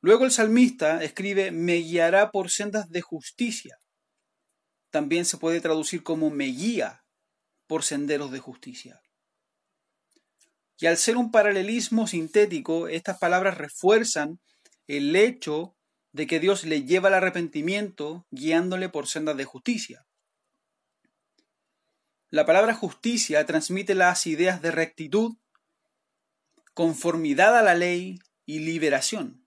[0.00, 3.78] Luego el salmista escribe, me guiará por sendas de justicia.
[4.90, 7.04] También se puede traducir como me guía
[7.68, 9.00] por senderos de justicia.
[10.80, 14.40] Y al ser un paralelismo sintético, estas palabras refuerzan
[14.88, 15.76] el hecho
[16.10, 20.04] de que Dios le lleva al arrepentimiento guiándole por sendas de justicia.
[22.32, 25.32] La palabra justicia transmite las ideas de rectitud,
[26.74, 29.44] conformidad a la ley y liberación.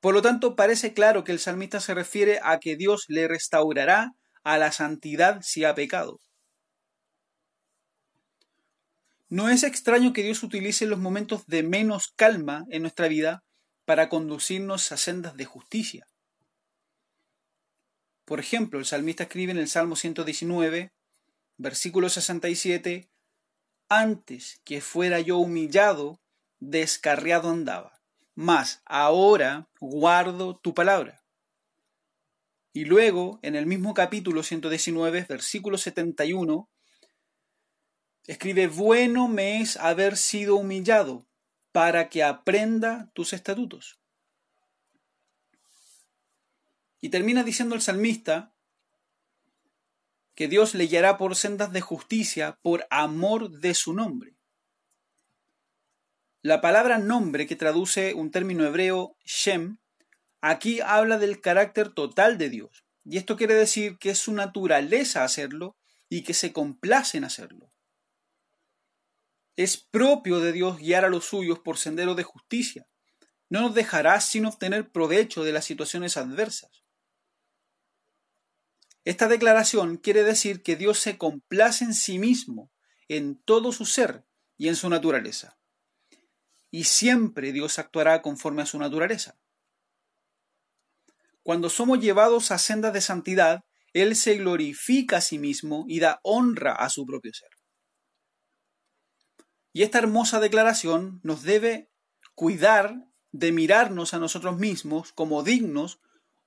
[0.00, 4.12] Por lo tanto, parece claro que el salmista se refiere a que Dios le restaurará
[4.42, 6.18] a la santidad si ha pecado.
[9.28, 13.44] No es extraño que Dios utilice los momentos de menos calma en nuestra vida
[13.84, 16.06] para conducirnos a sendas de justicia.
[18.24, 20.90] Por ejemplo, el salmista escribe en el Salmo 119,
[21.56, 23.10] versículo 67,
[23.88, 26.20] antes que fuera yo humillado,
[26.60, 28.00] descarriado andaba,
[28.34, 31.22] mas ahora guardo tu palabra.
[32.72, 36.70] Y luego, en el mismo capítulo 119, versículo 71,
[38.26, 41.26] escribe, bueno me es haber sido humillado
[41.72, 44.00] para que aprenda tus estatutos.
[47.00, 48.54] Y termina diciendo el salmista
[50.34, 54.36] que Dios le guiará por sendas de justicia por amor de su nombre.
[56.42, 59.78] La palabra nombre, que traduce un término hebreo, Shem,
[60.40, 62.84] aquí habla del carácter total de Dios.
[63.04, 65.76] Y esto quiere decir que es su naturaleza hacerlo
[66.08, 67.72] y que se complace en hacerlo.
[69.56, 72.86] Es propio de Dios guiar a los suyos por senderos de justicia.
[73.48, 76.81] No nos dejará sin obtener provecho de las situaciones adversas.
[79.04, 82.70] Esta declaración quiere decir que Dios se complace en sí mismo,
[83.08, 84.24] en todo su ser
[84.56, 85.58] y en su naturaleza.
[86.70, 89.38] Y siempre Dios actuará conforme a su naturaleza.
[91.42, 96.20] Cuando somos llevados a sendas de santidad, Él se glorifica a sí mismo y da
[96.22, 97.50] honra a su propio ser.
[99.72, 101.90] Y esta hermosa declaración nos debe
[102.34, 106.00] cuidar de mirarnos a nosotros mismos como dignos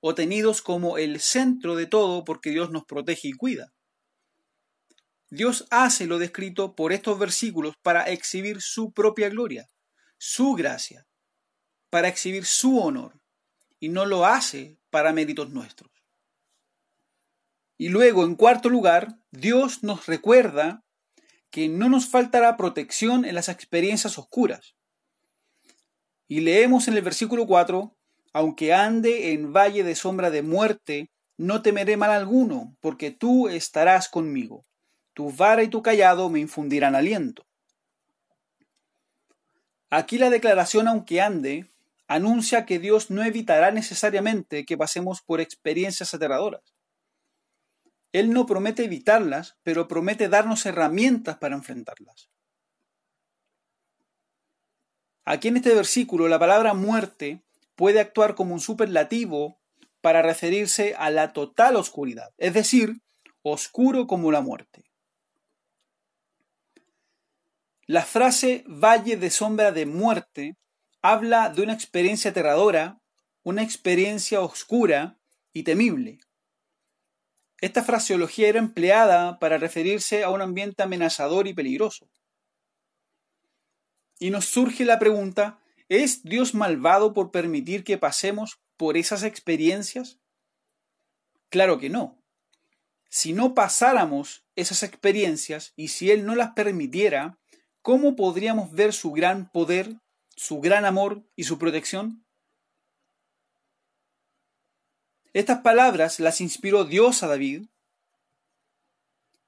[0.08, 3.74] o tenidos como el centro de todo porque Dios nos protege y cuida.
[5.32, 9.68] Dios hace lo descrito por estos versículos para exhibir su propia gloria,
[10.20, 11.08] su gracia,
[11.89, 13.20] para exhibir su honor,
[13.80, 15.89] y no lo hace para méritos nuestros.
[17.76, 20.86] Y luego, en cuarto lugar, Dios nos recuerda
[21.50, 24.76] que no nos faltará protección en las experiencias oscuras.
[26.28, 27.98] Y leemos en el versículo 4,
[28.36, 34.10] aunque ande en valle de sombra de muerte, no temeré mal alguno, porque tú estarás
[34.10, 34.65] conmigo.
[35.13, 37.48] Tu vara y tu callado me infundirán aliento.
[39.89, 41.69] Aquí la declaración aunque ande
[42.10, 46.76] anuncia que Dios no evitará necesariamente que pasemos por experiencias aterradoras.
[48.12, 52.30] Él no promete evitarlas, pero promete darnos herramientas para enfrentarlas.
[55.24, 57.44] Aquí en este versículo la palabra muerte
[57.76, 59.60] puede actuar como un superlativo
[60.02, 63.02] para referirse a la total oscuridad, es decir,
[63.42, 64.86] oscuro como la muerte.
[67.88, 70.58] La frase valle de sombra de muerte
[71.02, 73.00] habla de una experiencia aterradora,
[73.44, 75.20] una experiencia oscura
[75.54, 76.20] y temible.
[77.62, 82.10] Esta fraseología era empleada para referirse a un ambiente amenazador y peligroso.
[84.18, 90.19] Y nos surge la pregunta, ¿Es Dios malvado por permitir que pasemos por esas experiencias?
[91.50, 92.21] Claro que no.
[93.10, 97.38] Si no pasáramos esas experiencias y si Él no las permitiera,
[97.82, 99.95] ¿cómo podríamos ver su gran poder,
[100.36, 102.26] su gran amor y su protección?
[105.34, 107.67] Estas palabras las inspiró Dios a David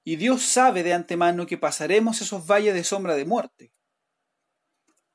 [0.04, 3.72] y Dios sabe de antemano que pasaremos esos valles de sombra de muerte.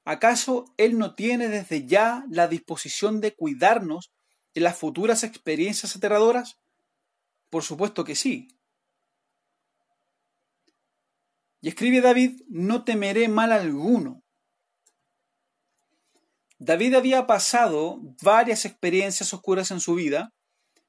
[0.05, 4.11] ¿Acaso Él no tiene desde ya la disposición de cuidarnos
[4.55, 6.59] en las futuras experiencias aterradoras?
[7.51, 8.49] Por supuesto que sí.
[11.61, 14.23] Y escribe David, no temeré mal alguno.
[16.59, 20.33] David había pasado varias experiencias oscuras en su vida,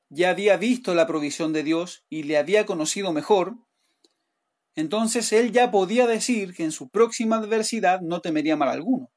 [0.09, 3.55] ya había visto la provisión de Dios y le había conocido mejor,
[4.75, 9.11] entonces él ya podía decir que en su próxima adversidad no temería mal alguno.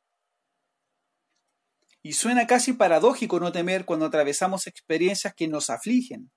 [2.02, 6.30] Y suena casi paradójico no temer cuando atravesamos experiencias que nos afligen.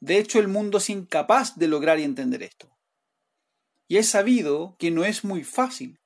[0.00, 2.76] De hecho, el mundo es incapaz de lograr y entender esto.
[3.88, 5.98] Y es sabido que no es muy fácil.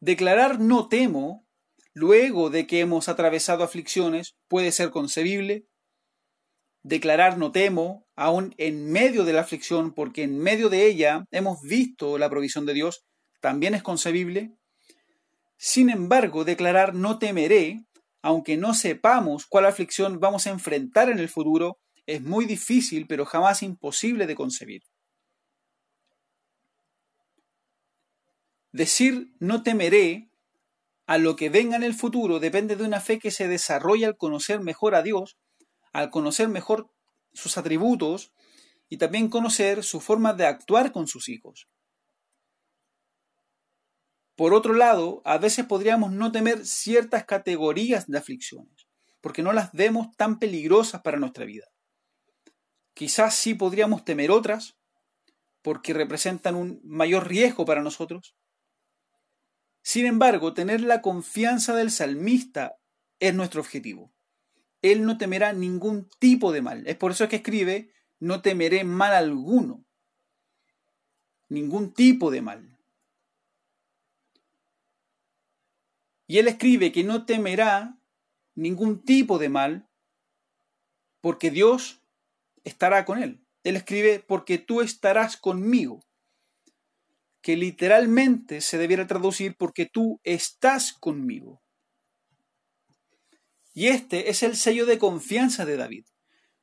[0.00, 1.46] Declarar no temo,
[1.94, 5.66] luego de que hemos atravesado aflicciones, puede ser concebible,
[6.84, 11.60] declarar no temo, aún en medio de la aflicción, porque en medio de ella hemos
[11.62, 13.04] visto la provisión de Dios,
[13.40, 14.52] también es concebible.
[15.56, 17.84] Sin embargo, declarar no temeré,
[18.22, 23.24] aunque no sepamos cuál aflicción vamos a enfrentar en el futuro, es muy difícil, pero
[23.24, 24.82] jamás imposible de concebir.
[28.72, 30.28] Decir no temeré
[31.06, 34.16] a lo que venga en el futuro depende de una fe que se desarrolla al
[34.16, 35.36] conocer mejor a Dios
[35.94, 36.90] al conocer mejor
[37.32, 38.32] sus atributos
[38.88, 41.68] y también conocer su forma de actuar con sus hijos.
[44.36, 48.88] Por otro lado, a veces podríamos no temer ciertas categorías de aflicciones,
[49.20, 51.68] porque no las vemos tan peligrosas para nuestra vida.
[52.92, 54.76] Quizás sí podríamos temer otras,
[55.62, 58.34] porque representan un mayor riesgo para nosotros.
[59.82, 62.76] Sin embargo, tener la confianza del salmista
[63.20, 64.13] es nuestro objetivo
[64.84, 66.86] Él no temerá ningún tipo de mal.
[66.86, 69.82] Es por eso que escribe, no temeré mal alguno.
[71.48, 72.78] Ningún tipo de mal.
[76.26, 77.96] Y él escribe que no temerá
[78.54, 79.88] ningún tipo de mal
[81.22, 82.02] porque Dios
[82.64, 83.40] estará con él.
[83.62, 86.04] Él escribe porque tú estarás conmigo,
[87.40, 91.63] que literalmente se debiera traducir porque tú estás conmigo.
[93.74, 96.06] Y este es el sello de confianza de David.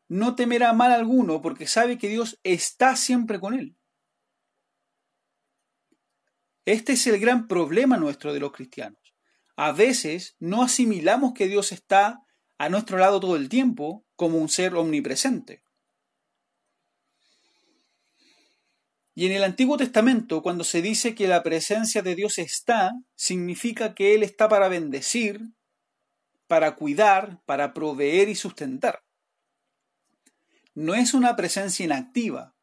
[0.08, 3.76] No temerá mal alguno porque sabe que Dios está siempre con él.
[6.66, 9.14] Este es el gran problema nuestro de los cristianos.
[9.58, 12.22] A veces no asimilamos que Dios está
[12.58, 15.64] a nuestro lado todo el tiempo como un ser omnipresente.
[19.14, 23.94] Y en el Antiguo Testamento, cuando se dice que la presencia de Dios está, significa
[23.94, 25.42] que Él está para bendecir,
[26.52, 29.06] para cuidar, para proveer y sustentar.
[30.76, 32.58] No es una presencia inactiva.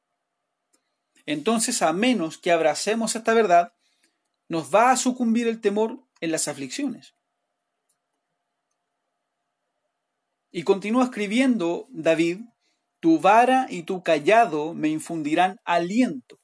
[1.25, 3.73] Entonces, a menos que abracemos esta verdad,
[4.47, 7.15] nos va a sucumbir el temor en las aflicciones.
[10.51, 12.41] Y continúa escribiendo David,
[13.01, 16.39] tu vara y tu callado me infundirán aliento,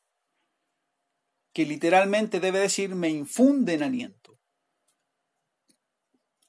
[1.52, 4.23] que literalmente debe decir me infunden aliento.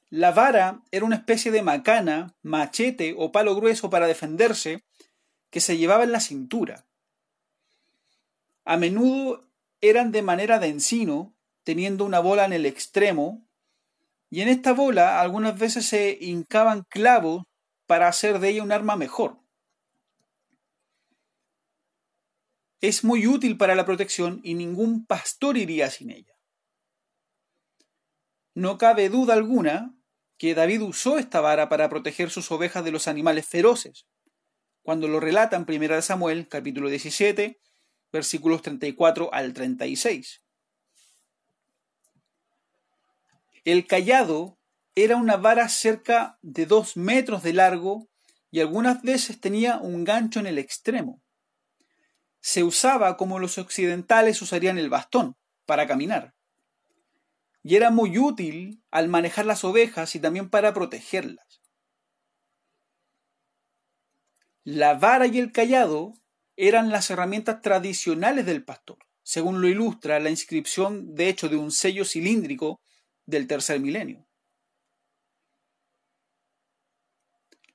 [0.10, 4.84] La vara era una especie de macana, machete o palo grueso para defenderse
[5.50, 6.86] que se llevaba en la cintura.
[8.64, 9.48] A menudo
[9.82, 13.46] eran de manera de encino teniendo una bola en el extremo,
[14.30, 17.44] y en esta bola algunas veces se hincaban clavos
[17.88, 19.40] para hacer de ella un arma mejor.
[22.82, 26.34] Es muy útil para la protección y ningún pastor iría sin ella.
[28.54, 29.95] No cabe duda alguna
[30.38, 34.06] que David usó esta vara para proteger sus ovejas de los animales feroces,
[34.84, 37.60] cuando lo relata en 1 Samuel capítulo 17,
[38.12, 40.42] versículos 34 al 36.
[43.64, 44.60] El callado
[44.94, 48.08] era una vara cerca de dos metros de largo
[48.52, 51.22] y algunas veces tenía un gancho en el extremo.
[52.40, 56.35] Se usaba como los occidentales usarían el bastón, para caminar.
[57.68, 61.64] Y era muy útil al manejar las ovejas y también para protegerlas.
[64.64, 66.14] La vara y el callado
[66.56, 71.72] eran las herramientas tradicionales del pastor, según lo ilustra la inscripción de hecho de un
[71.72, 72.82] sello cilíndrico
[73.26, 74.28] del tercer milenio.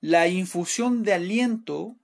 [0.00, 1.96] La infusión de aliento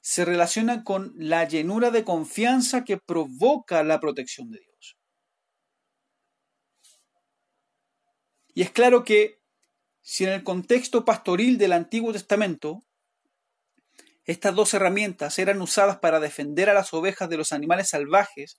[0.00, 4.71] se relaciona con la llenura de confianza que provoca la protección de Dios.
[8.54, 9.40] Y es claro que
[10.00, 12.84] si en el contexto pastoril del Antiguo Testamento
[14.24, 18.58] estas dos herramientas eran usadas para defender a las ovejas de los animales salvajes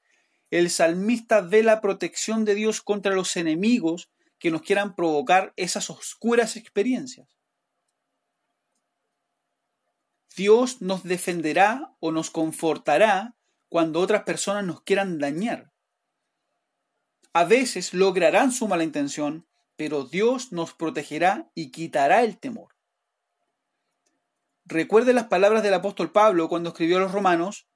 [0.54, 5.89] el salmista ve la protección de Dios contra los enemigos que nos quieran provocar esas
[5.89, 7.28] oscuras experiencias.
[10.36, 13.36] Dios nos defenderá o nos confortará
[13.68, 15.72] cuando otras personas nos quieran dañar.
[17.34, 22.76] A veces lograrán su mala intención, pero Dios nos protegerá y quitará el temor.
[24.65, 27.67] Recuerde las palabras del apóstol Pablo cuando escribió a los romanos,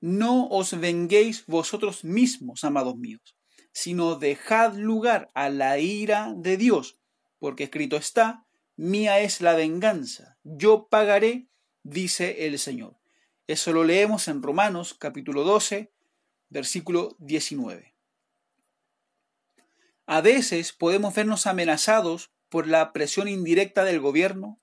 [0.00, 3.36] no os venguéis vosotros mismos, amados míos,
[3.72, 6.98] sino dejad lugar a la ira de Dios,
[7.38, 11.48] porque escrito está, mía es la venganza, yo pagaré,
[11.82, 12.96] dice el Señor.
[13.46, 15.92] Eso lo leemos en Romanos capítulo 12,
[16.48, 17.97] versículo 19.
[20.10, 24.58] A veces podemos vernos amenazados por la presión indirecta del gobierno,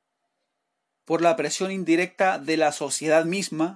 [1.06, 3.76] por la presión indirecta de la sociedad misma,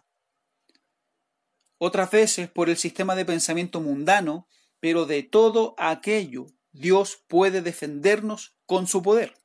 [1.77, 4.47] otras veces por el sistema de pensamiento mundano,
[4.79, 9.35] pero de todo aquello Dios puede defendernos con su poder.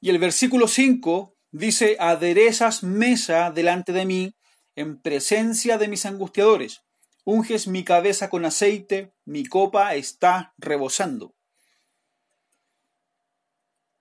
[0.00, 4.34] Y el versículo 5 dice, aderezas mesa delante de mí
[4.74, 6.82] en presencia de mis angustiadores,
[7.24, 11.34] unges mi cabeza con aceite, mi copa está rebosando.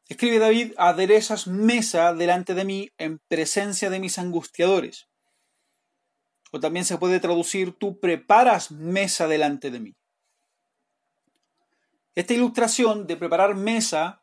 [0.07, 5.07] Escribe David, aderezas mesa delante de mí en presencia de mis angustiadores.
[6.51, 9.95] O también se puede traducir, tú preparas mesa delante de mí.
[12.13, 14.21] Esta ilustración de preparar mesa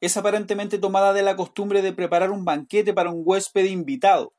[0.00, 4.32] es aparentemente tomada de la costumbre de preparar un banquete para un huésped invitado.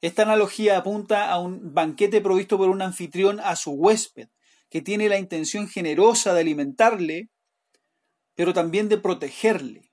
[0.00, 4.28] Esta analogía apunta a un banquete provisto por un anfitrión a su huésped,
[4.68, 7.30] que tiene la intención generosa de alimentarle
[8.40, 9.90] pero también de protegerle.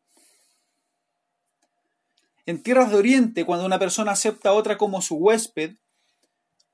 [2.45, 5.75] En tierras de Oriente, cuando una persona acepta a otra como su huésped,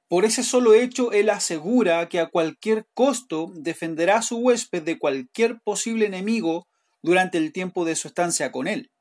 [0.08, 5.00] por ese solo hecho él asegura que a cualquier costo defenderá a su huésped de
[5.00, 6.68] cualquier posible enemigo
[7.02, 8.92] durante el tiempo de su estancia con él.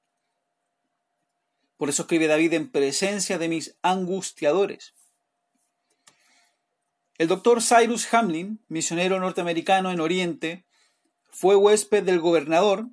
[1.83, 4.95] Por eso escribe David en presencia de mis angustiadores.
[7.19, 10.65] El doctor Cyrus Hamlin, misionero norteamericano en Oriente,
[11.33, 12.87] fue huésped del gobernador,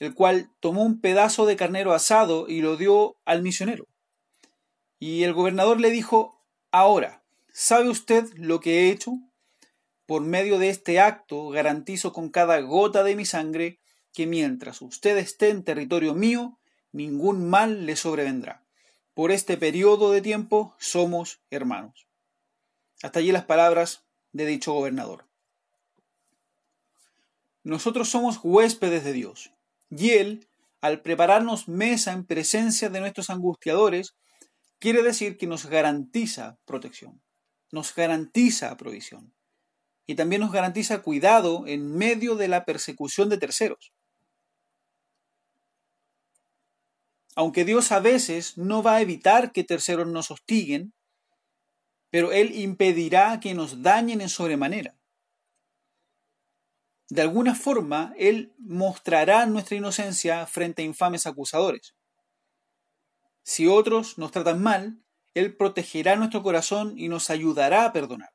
[0.00, 3.88] el cual tomó un pedazo de carnero asado y lo dio al misionero.
[4.98, 9.14] Y el gobernador le dijo, ahora, ¿sabe usted lo que he hecho?
[10.04, 13.80] Por medio de este acto garantizo con cada gota de mi sangre
[14.12, 16.59] que mientras usted esté en territorio mío,
[16.92, 18.64] ningún mal le sobrevendrá.
[19.14, 22.06] Por este periodo de tiempo somos hermanos.
[23.02, 25.26] Hasta allí las palabras de dicho gobernador.
[27.62, 29.52] Nosotros somos huéspedes de Dios,
[29.90, 30.48] y Él,
[30.80, 34.14] al prepararnos mesa en presencia de nuestros angustiadores,
[34.78, 37.20] quiere decir que nos garantiza protección,
[37.70, 39.34] nos garantiza provisión,
[40.06, 43.92] y también nos garantiza cuidado en medio de la persecución de terceros.
[47.40, 50.92] Aunque Dios a veces no va a evitar que terceros nos hostiguen,
[52.10, 54.94] pero Él impedirá que nos dañen en sobremanera.
[57.08, 61.94] De alguna forma, Él mostrará nuestra inocencia frente a infames acusadores.
[63.42, 68.34] Si otros nos tratan mal, Él protegerá nuestro corazón y nos ayudará a perdonar.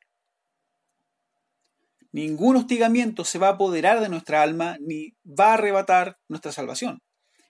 [2.11, 7.04] Ningún hostigamiento se va a apoderar de nuestra alma ni va a arrebatar nuestra salvación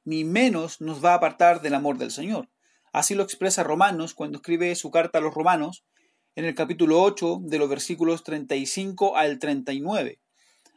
[0.05, 2.47] ni menos nos va a apartar del amor del Señor.
[2.93, 5.83] Así lo expresa Romanos cuando escribe su carta a los romanos
[6.35, 10.19] en el capítulo 8 de los versículos 35 al 39.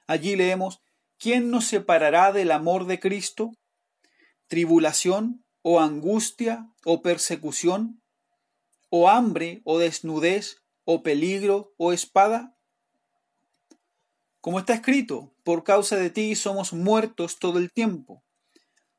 [0.06, 0.80] Allí leemos,
[1.18, 3.52] ¿quién nos separará del amor de Cristo?
[4.48, 8.00] ¿Tribulación o angustia o persecución?
[8.88, 12.56] ¿O hambre o desnudez o peligro o espada?
[14.40, 18.24] Como está escrito, por causa de ti somos muertos todo el tiempo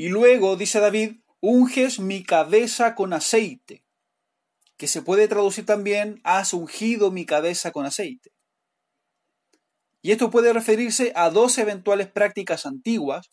[0.00, 3.84] Y luego, dice David, unges mi cabeza con aceite,
[4.78, 8.30] que se puede traducir también, has ungido mi cabeza con aceite.
[10.00, 13.30] Y esto puede referirse a dos eventuales prácticas antiguas.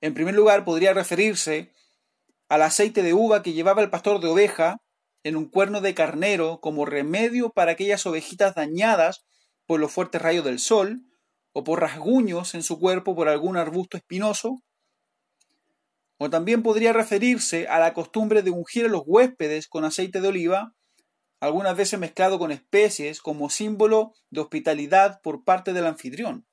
[0.00, 1.72] En primer lugar, podría referirse
[2.48, 4.76] al aceite de uva que llevaba el pastor de oveja
[5.24, 9.24] en un cuerno de carnero como remedio para aquellas ovejitas dañadas
[9.66, 11.00] por los fuertes rayos del sol
[11.52, 14.62] o por rasguños en su cuerpo por algún arbusto espinoso
[16.22, 20.28] o también podría referirse a la costumbre de ungir a los huéspedes con aceite de
[20.28, 20.74] oliva,
[21.40, 26.46] algunas veces mezclado con especies como símbolo de hospitalidad por parte del anfitrión.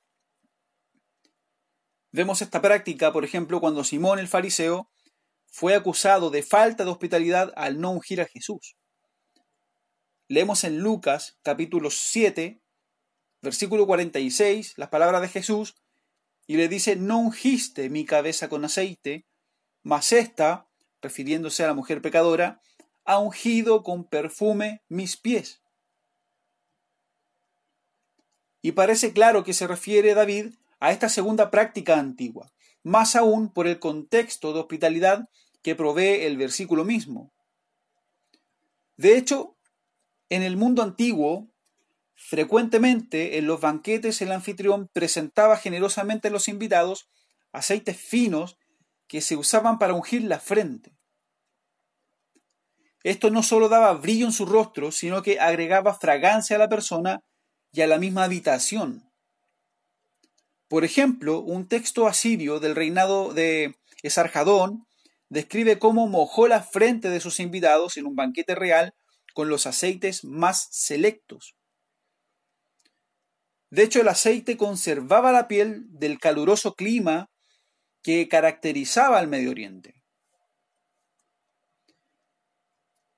[2.14, 4.90] Vemos esta práctica, por ejemplo, cuando Simón el fariseo
[5.48, 8.78] fue acusado de falta de hospitalidad al no ungir a Jesús.
[10.30, 12.62] Leemos en Lucas capítulo 7,
[13.42, 15.76] versículo 46, las palabras de Jesús,
[16.48, 19.26] y le dice, no ungiste mi cabeza con aceite,
[19.88, 20.68] mas ésta,
[21.02, 22.62] refiriéndose a la mujer pecadora,
[23.06, 25.62] ha ungido con perfume mis pies.
[28.62, 32.52] Y parece claro que se refiere David a esta segunda práctica antigua,
[32.84, 35.30] más aún por el contexto de hospitalidad
[35.62, 37.32] que provee el versículo mismo.
[38.98, 39.56] De hecho,
[40.28, 41.48] en el mundo antiguo,
[42.14, 47.08] frecuentemente en los banquetes el anfitrión presentaba generosamente a los invitados
[47.54, 48.58] aceites finos
[49.08, 50.98] que se usaban para ungir la frente.
[53.04, 57.22] Esto no solo daba brillo en su rostro, sino que agregaba fragancia a la persona
[57.72, 59.10] y a la misma habitación.
[60.68, 64.86] Por ejemplo, un texto asirio del reinado de Esarjadón
[65.30, 68.94] describe cómo mojó la frente de sus invitados en un banquete real
[69.34, 71.56] con los aceites más selectos.
[73.70, 77.30] De hecho, el aceite conservaba la piel del caluroso clima
[78.02, 80.04] que caracterizaba al Medio Oriente.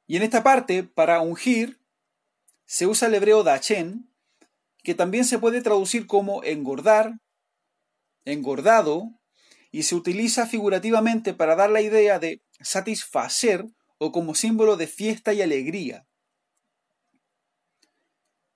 [0.07, 1.79] Y en esta parte, para ungir,
[2.65, 4.11] se usa el hebreo dachen,
[4.83, 7.19] que también se puede traducir como engordar,
[8.25, 9.19] engordado,
[9.71, 13.65] y se utiliza figurativamente para dar la idea de satisfacer
[13.99, 16.07] o como símbolo de fiesta y alegría.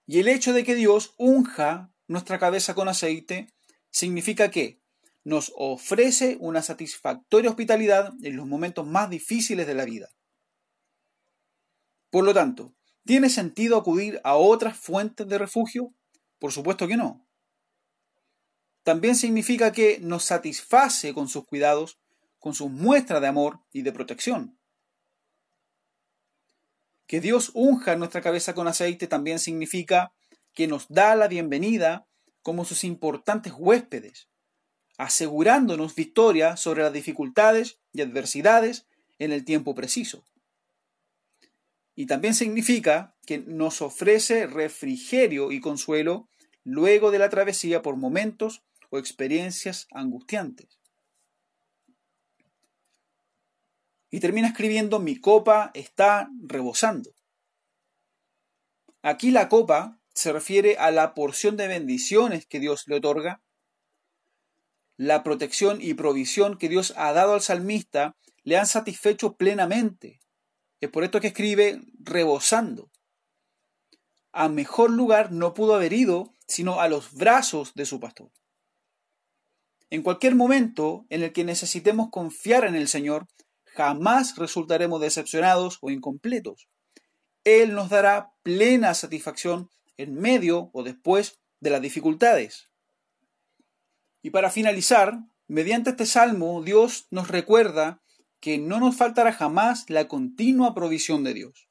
[0.06, 3.48] Y el hecho de que Dios unja nuestra cabeza con aceite
[3.90, 4.82] significa que
[5.24, 10.10] nos ofrece una satisfactoria hospitalidad en los momentos más difíciles de la vida.
[12.10, 12.74] Por lo tanto,
[13.06, 15.94] ¿tiene sentido acudir a otras fuentes de refugio?
[16.40, 17.26] Por supuesto que no.
[18.84, 21.98] También significa que nos satisface con sus cuidados,
[22.38, 24.60] con sus muestras de amor y de protección.
[27.08, 30.14] Que Dios unja nuestra cabeza con aceite también significa
[30.54, 32.06] que nos da la bienvenida
[32.42, 34.28] como sus importantes huéspedes,
[34.98, 38.86] asegurándonos victoria sobre las dificultades y adversidades
[39.20, 40.26] en el tiempo preciso.
[41.96, 46.28] Y también significa que nos ofrece refrigerio y consuelo
[46.64, 50.80] luego de la travesía por momentos o experiencias angustiantes.
[54.10, 57.12] Y termina escribiendo, mi copa está rebosando.
[59.02, 63.42] Aquí la copa se refiere a la porción de bendiciones que Dios le otorga,
[65.04, 70.22] la protección y provisión que Dios ha dado al salmista le han satisfecho plenamente.
[70.80, 72.90] Es por esto que escribe rebosando.
[74.32, 78.32] A mejor lugar no pudo haber ido sino a los brazos de su pastor.
[79.90, 83.28] En cualquier momento en el que necesitemos confiar en el Señor,
[83.66, 86.70] jamás resultaremos decepcionados o incompletos.
[87.44, 92.70] Él nos dará plena satisfacción en medio o después de las dificultades.
[94.24, 98.02] Y para finalizar, mediante este salmo, Dios nos recuerda
[98.40, 101.68] que no nos faltará jamás la continua provisión de Dios.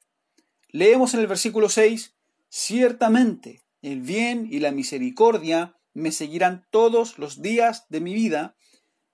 [0.69, 2.15] Leemos en el versículo 6,
[2.49, 8.55] ciertamente el bien y la misericordia me seguirán todos los días de mi vida,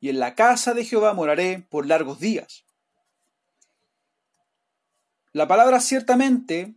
[0.02, 2.66] y en la casa de Jehová moraré por largos días.
[5.32, 6.76] La palabra ciertamente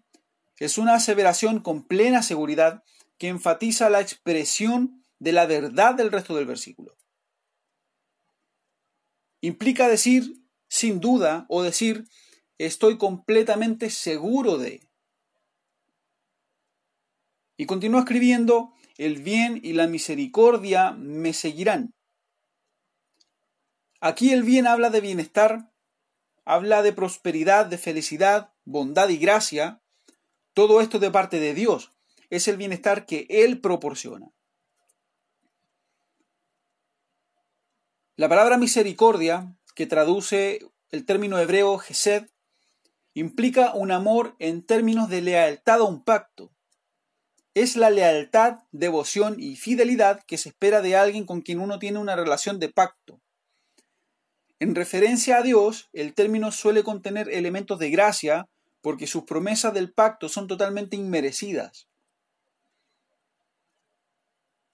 [0.58, 2.82] es una aseveración con plena seguridad
[3.18, 6.96] que enfatiza la expresión de la verdad del resto del versículo.
[9.40, 12.08] Implica decir sin duda o decir
[12.58, 14.88] estoy completamente seguro de.
[17.56, 21.94] Y continúa escribiendo, el bien y la misericordia me seguirán.
[24.00, 25.70] Aquí el bien habla de bienestar,
[26.44, 29.80] habla de prosperidad, de felicidad, bondad y gracia,
[30.52, 31.92] todo esto de parte de Dios.
[32.28, 34.32] Es el bienestar que Él proporciona.
[38.16, 40.60] La palabra misericordia, que traduce
[40.90, 42.28] el término hebreo gesed,
[43.14, 46.52] implica un amor en términos de lealtad a un pacto.
[47.54, 51.98] Es la lealtad, devoción y fidelidad que se espera de alguien con quien uno tiene
[51.98, 53.18] una relación de pacto.
[54.60, 58.46] En referencia a Dios, el término suele contener elementos de gracia,
[58.82, 61.88] porque sus promesas del pacto son totalmente inmerecidas.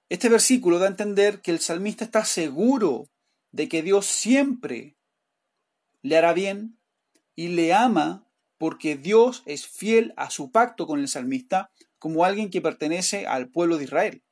[0.09, 3.09] Este versículo da a entender que el salmista está seguro
[3.53, 4.97] de que Dios siempre
[6.03, 6.79] le hará bien
[7.35, 8.29] y le ama
[8.59, 13.49] porque Dios es fiel a su pacto con el salmista como alguien que pertenece al
[13.49, 14.23] pueblo de Israel.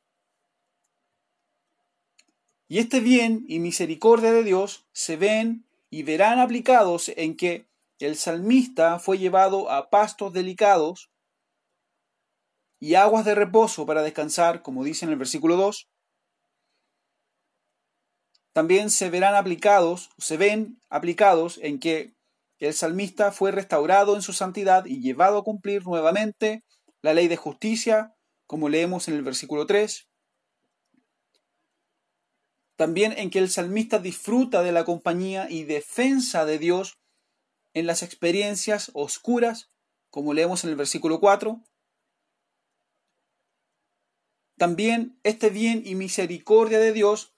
[2.69, 7.69] Y este bien y misericordia de Dios se ven y verán aplicados en que
[8.01, 11.11] el salmista fue llevado a pastos delicados
[12.79, 15.89] y aguas de reposo para descansar, como dice en el versículo 2.
[18.57, 22.15] También se verán aplicados, se ven aplicados en que
[22.59, 26.65] el salmista fue restaurado en su santidad y llevado a cumplir nuevamente
[27.03, 30.09] la ley de justicia, como leemos en el versículo 3.
[32.77, 36.97] También en que el salmista disfruta de la compañía y defensa de Dios
[37.75, 39.71] en las experiencias oscuras,
[40.09, 41.63] como leemos en el versículo 4.
[44.57, 47.36] También este bien y misericordia de Dios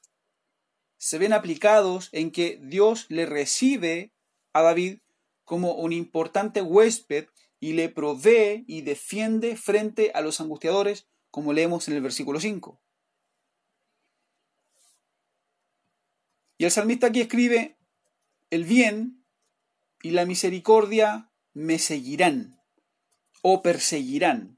[0.99, 4.13] se ven aplicados en que Dios le recibe
[4.53, 4.99] a David
[5.45, 7.29] como un importante huésped
[7.61, 12.81] y le provee y defiende frente a los angustiadores, como leemos en el versículo 5.
[16.59, 17.79] Y el salmista aquí escribe,
[18.51, 19.25] el bien
[20.03, 22.61] y la misericordia me seguirán
[23.43, 24.58] o perseguirán.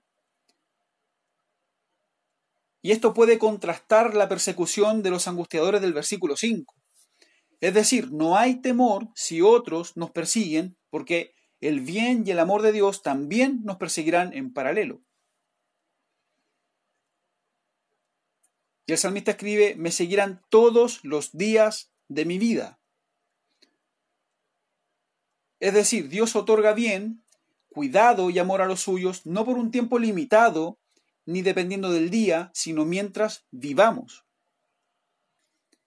[2.83, 6.75] Y esto puede contrastar la persecución de los angustiadores del versículo 5.
[7.61, 12.63] Es decir, no hay temor si otros nos persiguen, porque el bien y el amor
[12.63, 15.03] de Dios también nos perseguirán en paralelo.
[18.87, 22.81] Y el salmista escribe, me seguirán todos los días de mi vida.
[25.61, 27.23] Es decir, Dios otorga bien,
[27.69, 30.80] cuidado y amor a los suyos, no por un tiempo limitado,
[31.31, 34.27] ni dependiendo del día, sino mientras vivamos.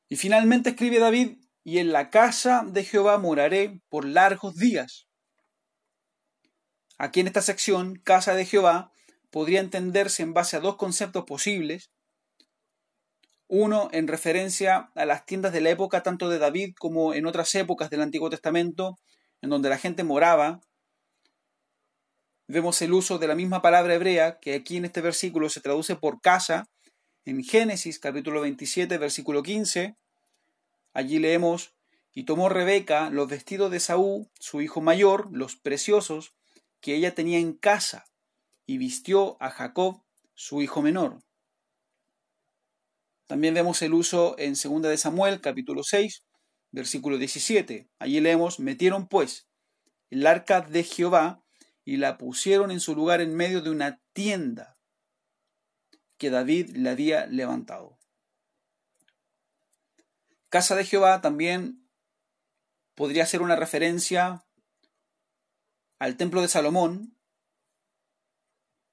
[0.07, 5.07] Y finalmente escribe David, y en la casa de Jehová moraré por largos días.
[6.97, 8.91] Aquí en esta sección, casa de Jehová,
[9.31, 11.91] podría entenderse en base a dos conceptos posibles.
[13.47, 17.53] Uno en referencia a las tiendas de la época tanto de David como en otras
[17.55, 18.97] épocas del Antiguo Testamento,
[19.41, 20.61] en donde la gente moraba.
[22.47, 25.95] Vemos el uso de la misma palabra hebrea que aquí en este versículo se traduce
[25.95, 26.67] por casa.
[27.23, 29.95] En Génesis capítulo 27 versículo 15,
[30.93, 31.73] allí leemos,
[32.13, 36.33] y tomó Rebeca los vestidos de Saúl, su hijo mayor, los preciosos,
[36.81, 38.05] que ella tenía en casa,
[38.65, 40.03] y vistió a Jacob,
[40.35, 41.23] su hijo menor.
[43.25, 46.23] También vemos el uso en 2 de Samuel capítulo 6,
[46.71, 47.87] Versículo 17.
[47.99, 49.47] Allí leemos, metieron pues
[50.09, 51.42] el arca de Jehová
[51.85, 54.75] y la pusieron en su lugar en medio de una tienda
[56.17, 57.99] que David le había levantado.
[60.49, 61.89] Casa de Jehová también
[62.95, 64.45] podría ser una referencia
[65.99, 67.17] al templo de Salomón.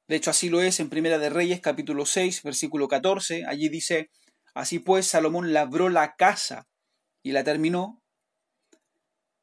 [0.08, 3.44] De hecho, así lo es en Primera de Reyes, capítulo 6, versículo 14.
[3.46, 4.10] Allí dice,
[4.54, 6.68] Así pues, Salomón labró la casa
[7.22, 7.99] y la terminó.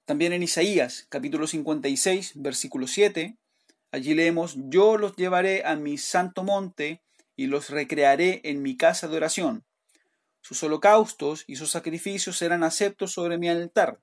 [0.07, 3.37] También en Isaías capítulo 56 versículo 7,
[3.91, 7.03] allí leemos, yo los llevaré a mi santo monte
[7.35, 9.65] y los recrearé en mi casa de oración.
[10.39, 13.99] Sus holocaustos y sus sacrificios serán aceptos sobre mi altar,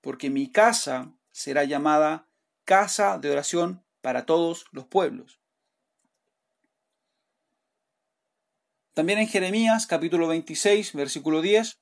[0.00, 2.28] porque mi casa será llamada
[2.64, 5.40] casa de oración para todos los pueblos.
[8.94, 11.80] También en Jeremías capítulo 26 versículo 10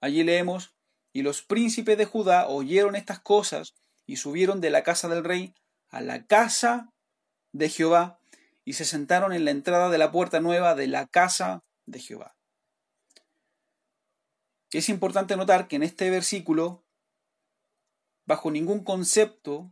[0.00, 0.74] Allí leemos,
[1.12, 3.74] y los príncipes de Judá oyeron estas cosas
[4.06, 5.54] y subieron de la casa del rey
[5.90, 6.90] a la casa
[7.52, 8.18] de Jehová
[8.64, 12.34] y se sentaron en la entrada de la puerta nueva de la casa de Jehová.
[14.70, 16.82] Es importante notar que en este versículo,
[18.24, 19.70] bajo ningún concepto,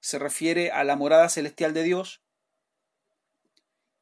[0.00, 2.22] se refiere a la morada celestial de Dios,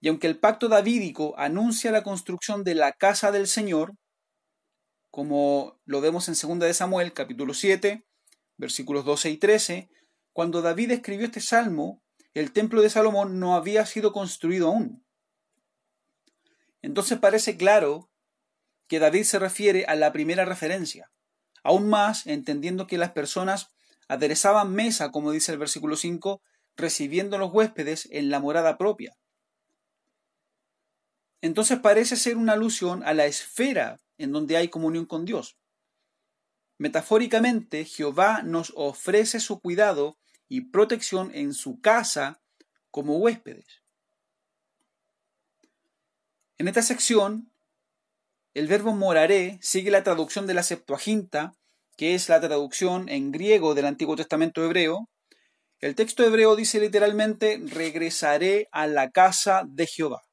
[0.00, 3.94] y aunque el pacto davídico anuncia la construcción de la casa del Señor,
[5.10, 8.06] como lo vemos en 2 de Samuel, capítulo 7,
[8.56, 9.90] versículos 12 y 13,
[10.32, 12.02] cuando David escribió este salmo,
[12.34, 15.04] el templo de Salomón no había sido construido aún.
[16.82, 18.10] Entonces parece claro
[18.88, 21.10] que David se refiere a la primera referencia,
[21.62, 23.68] aún más entendiendo que las personas
[24.08, 26.42] aderezaban mesa, como dice el versículo 5,
[26.76, 29.16] recibiendo los huéspedes en la morada propia.
[31.40, 35.56] Entonces parece ser una alusión a la esfera en donde hay comunión con Dios.
[36.78, 42.40] Metafóricamente, Jehová nos ofrece su cuidado y protección en su casa
[42.90, 43.82] como huéspedes.
[46.58, 47.50] En esta sección,
[48.54, 51.54] el verbo moraré sigue la traducción de la Septuaginta,
[51.96, 55.08] que es la traducción en griego del Antiguo Testamento hebreo.
[55.80, 60.25] El texto hebreo dice literalmente, regresaré a la casa de Jehová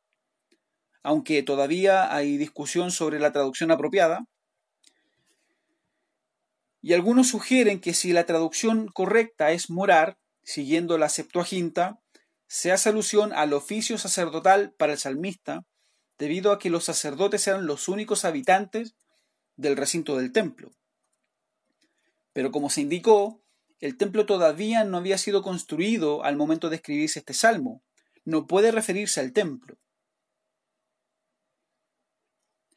[1.04, 4.26] aunque todavía hay discusión sobre la traducción apropiada.
[6.82, 12.00] Y algunos sugieren que si la traducción correcta es morar, siguiendo la Septuaginta,
[12.48, 15.66] se hace alusión al oficio sacerdotal para el salmista,
[16.18, 18.96] debido a que los sacerdotes eran los únicos habitantes
[19.56, 20.72] del recinto del templo.
[22.32, 23.42] Pero como se indicó,
[23.80, 27.84] el templo todavía no había sido construido al momento de escribirse este salmo.
[28.24, 29.78] No puede referirse al templo.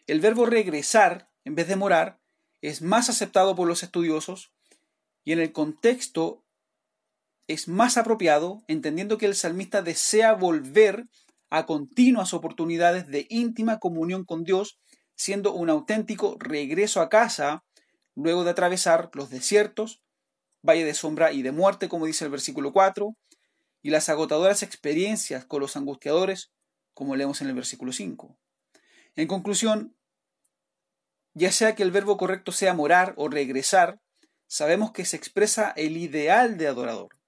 [0.07, 2.21] El verbo regresar, en vez de morar,
[2.61, 4.53] es más aceptado por los estudiosos
[5.25, 6.45] y en el contexto
[7.49, 11.05] es más apropiado, entendiendo que el salmista desea volver
[11.51, 14.79] a continuas oportunidades de íntima comunión con Dios,
[15.17, 17.65] siendo un auténtico regreso a casa
[18.15, 20.03] luego de atravesar los desiertos,
[20.63, 23.17] valle de sombra y de muerte, como dice el versículo 4,
[23.83, 26.53] y las agotadoras experiencias con los angustiadores,
[26.95, 28.37] como leemos en el versículo 5.
[29.17, 29.97] En conclusión,
[31.33, 33.99] ya sea que el verbo correcto sea morar o regresar,
[34.47, 37.19] sabemos que se expresa el ideal de adorador,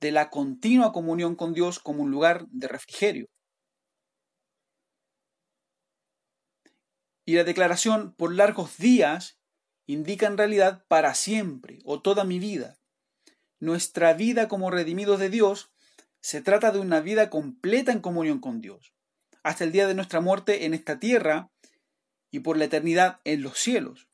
[0.00, 3.26] de la continua comunión con Dios como un lugar de refrigerio.
[7.24, 9.38] Y la declaración por largos días
[9.86, 12.76] indica en realidad para siempre o toda mi vida.
[13.58, 15.72] Nuestra vida como redimidos de Dios
[16.20, 18.94] se trata de una vida completa en comunión con Dios,
[19.42, 21.50] hasta el día de nuestra muerte en esta tierra
[22.30, 24.08] y por la eternidad en los cielos.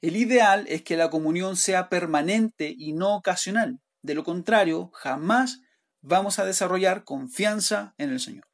[0.00, 3.80] El ideal es que la comunión sea permanente y no ocasional.
[4.02, 5.62] De lo contrario, jamás
[6.02, 8.46] vamos a desarrollar confianza en el Señor.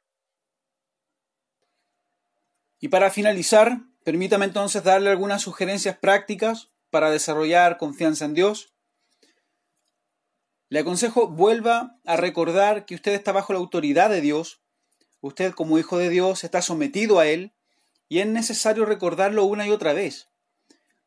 [2.79, 8.73] Y para finalizar, permítame entonces darle algunas sugerencias prácticas para desarrollar confianza en Dios.
[10.69, 14.60] Le aconsejo vuelva a recordar que usted está bajo la autoridad de Dios,
[15.21, 17.53] usted como hijo de Dios está sometido a Él
[18.09, 20.27] y es necesario recordarlo una y otra vez.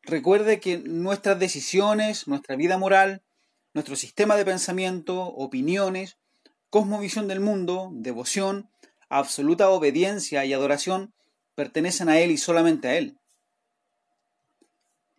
[0.01, 3.23] Recuerde que nuestras decisiones, nuestra vida moral,
[3.73, 6.17] nuestro sistema de pensamiento, opiniones,
[6.69, 8.71] cosmovisión del mundo, devoción,
[9.09, 11.13] absoluta obediencia y adoración
[11.55, 13.19] pertenecen a Él y solamente a Él.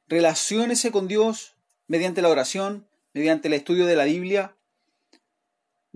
[0.09, 4.55] Relaciónese con Dios mediante la oración, mediante el estudio de la Biblia,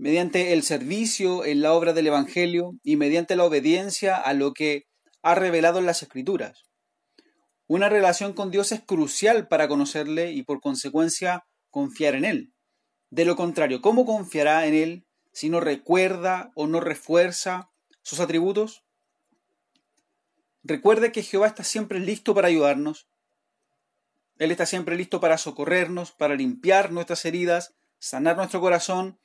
[0.01, 4.87] mediante el servicio en la obra del Evangelio y mediante la obediencia a lo que
[5.21, 6.63] ha revelado en las Escrituras.
[7.67, 12.53] Una relación con Dios es crucial para conocerle y por consecuencia confiar en Él.
[13.11, 17.69] De lo contrario, ¿cómo confiará en Él si no recuerda o no refuerza
[18.01, 18.83] sus atributos?
[20.63, 23.07] Recuerde que Jehová está siempre listo para ayudarnos.
[24.39, 29.20] Él está siempre listo para socorrernos, para limpiar nuestras heridas, sanar nuestro corazón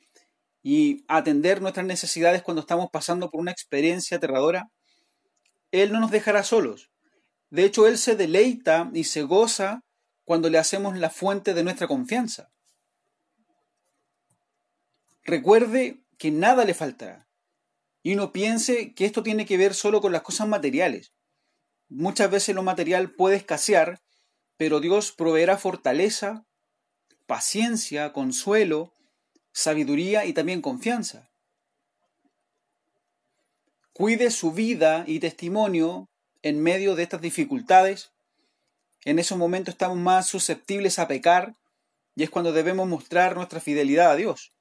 [0.69, 4.69] y atender nuestras necesidades cuando estamos pasando por una experiencia aterradora.
[5.71, 6.91] Él no nos dejará solos.
[7.51, 9.85] De hecho, Él se deleita y se goza
[10.25, 12.51] cuando le hacemos la fuente de nuestra confianza.
[15.23, 17.29] Recuerde que nada le faltará.
[18.03, 21.13] Y no piense que esto tiene que ver solo con las cosas materiales.
[21.89, 24.01] Muchas veces lo material puede escasear,
[24.57, 26.45] pero Dios proveerá fortaleza,
[27.25, 28.96] paciencia, consuelo,
[29.57, 31.31] sabiduría y también confianza.
[33.95, 36.11] Cuide su vida y testimonio
[36.43, 38.13] en medio de estas dificultades.
[39.07, 41.55] En esos momentos estamos más susceptibles a pecar
[42.15, 44.53] y es cuando debemos mostrar nuestra fidelidad a Dios.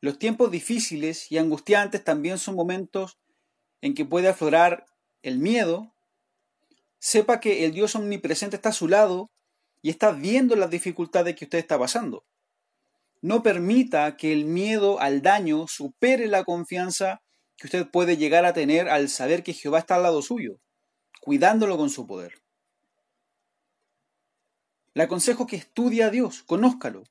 [0.00, 3.18] Los tiempos difíciles y angustiantes también son momentos
[3.80, 4.86] en que puede aflorar
[5.22, 5.92] el miedo.
[7.00, 9.28] Sepa que el Dios omnipresente está a su lado
[9.82, 12.22] y está viendo las dificultades que usted está pasando.
[13.24, 17.22] No permita que el miedo al daño supere la confianza
[17.56, 20.60] que usted puede llegar a tener al saber que Jehová está al lado suyo,
[21.22, 22.42] cuidándolo con su poder.
[24.92, 27.04] Le aconsejo que estudie a Dios, conózcalo,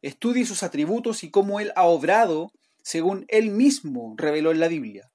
[0.00, 2.50] Estudie sus atributos y cómo Él ha obrado
[2.82, 5.12] según Él mismo reveló en la Biblia.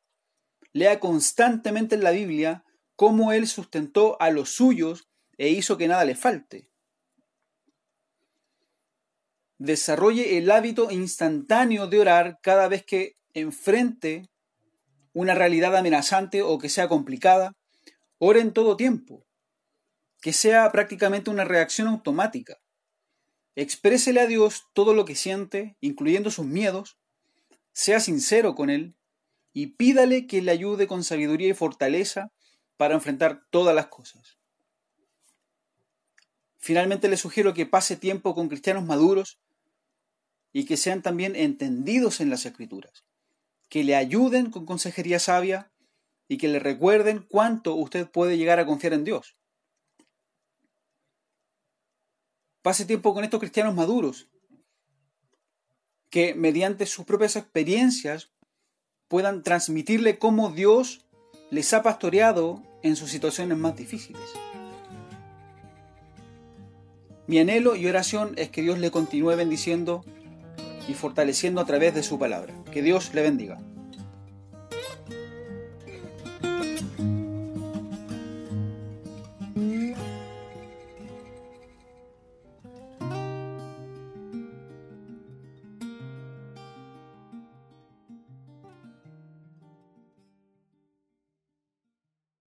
[0.71, 2.63] Lea constantemente en la Biblia
[2.95, 5.07] cómo Él sustentó a los suyos
[5.39, 6.70] e hizo que nada le falte.
[9.63, 14.27] Desarrolle el hábito instantáneo de orar cada vez que enfrente
[15.13, 17.53] una realidad amenazante o que sea complicada.
[18.17, 19.23] Ore en todo tiempo.
[20.19, 22.57] Que sea prácticamente una reacción automática.
[23.55, 26.97] Exprésele a Dios todo lo que siente, incluyendo sus miedos,
[27.71, 28.95] sea sincero con Él
[29.53, 32.31] y pídale que le ayude con sabiduría y fortaleza
[32.77, 34.39] para enfrentar todas las cosas.
[36.57, 39.37] Finalmente le sugiero que pase tiempo con cristianos maduros
[40.53, 43.05] y que sean también entendidos en las escrituras,
[43.69, 45.71] que le ayuden con consejería sabia
[46.27, 49.37] y que le recuerden cuánto usted puede llegar a confiar en Dios.
[52.61, 54.29] Pase tiempo con estos cristianos maduros,
[56.09, 58.31] que mediante sus propias experiencias
[59.07, 61.05] puedan transmitirle cómo Dios
[61.49, 64.21] les ha pastoreado en sus situaciones más difíciles.
[67.27, 70.03] Mi anhelo y oración es que Dios le continúe bendiciendo
[70.87, 72.53] y fortaleciendo a través de su palabra.
[72.71, 73.59] Que Dios le bendiga.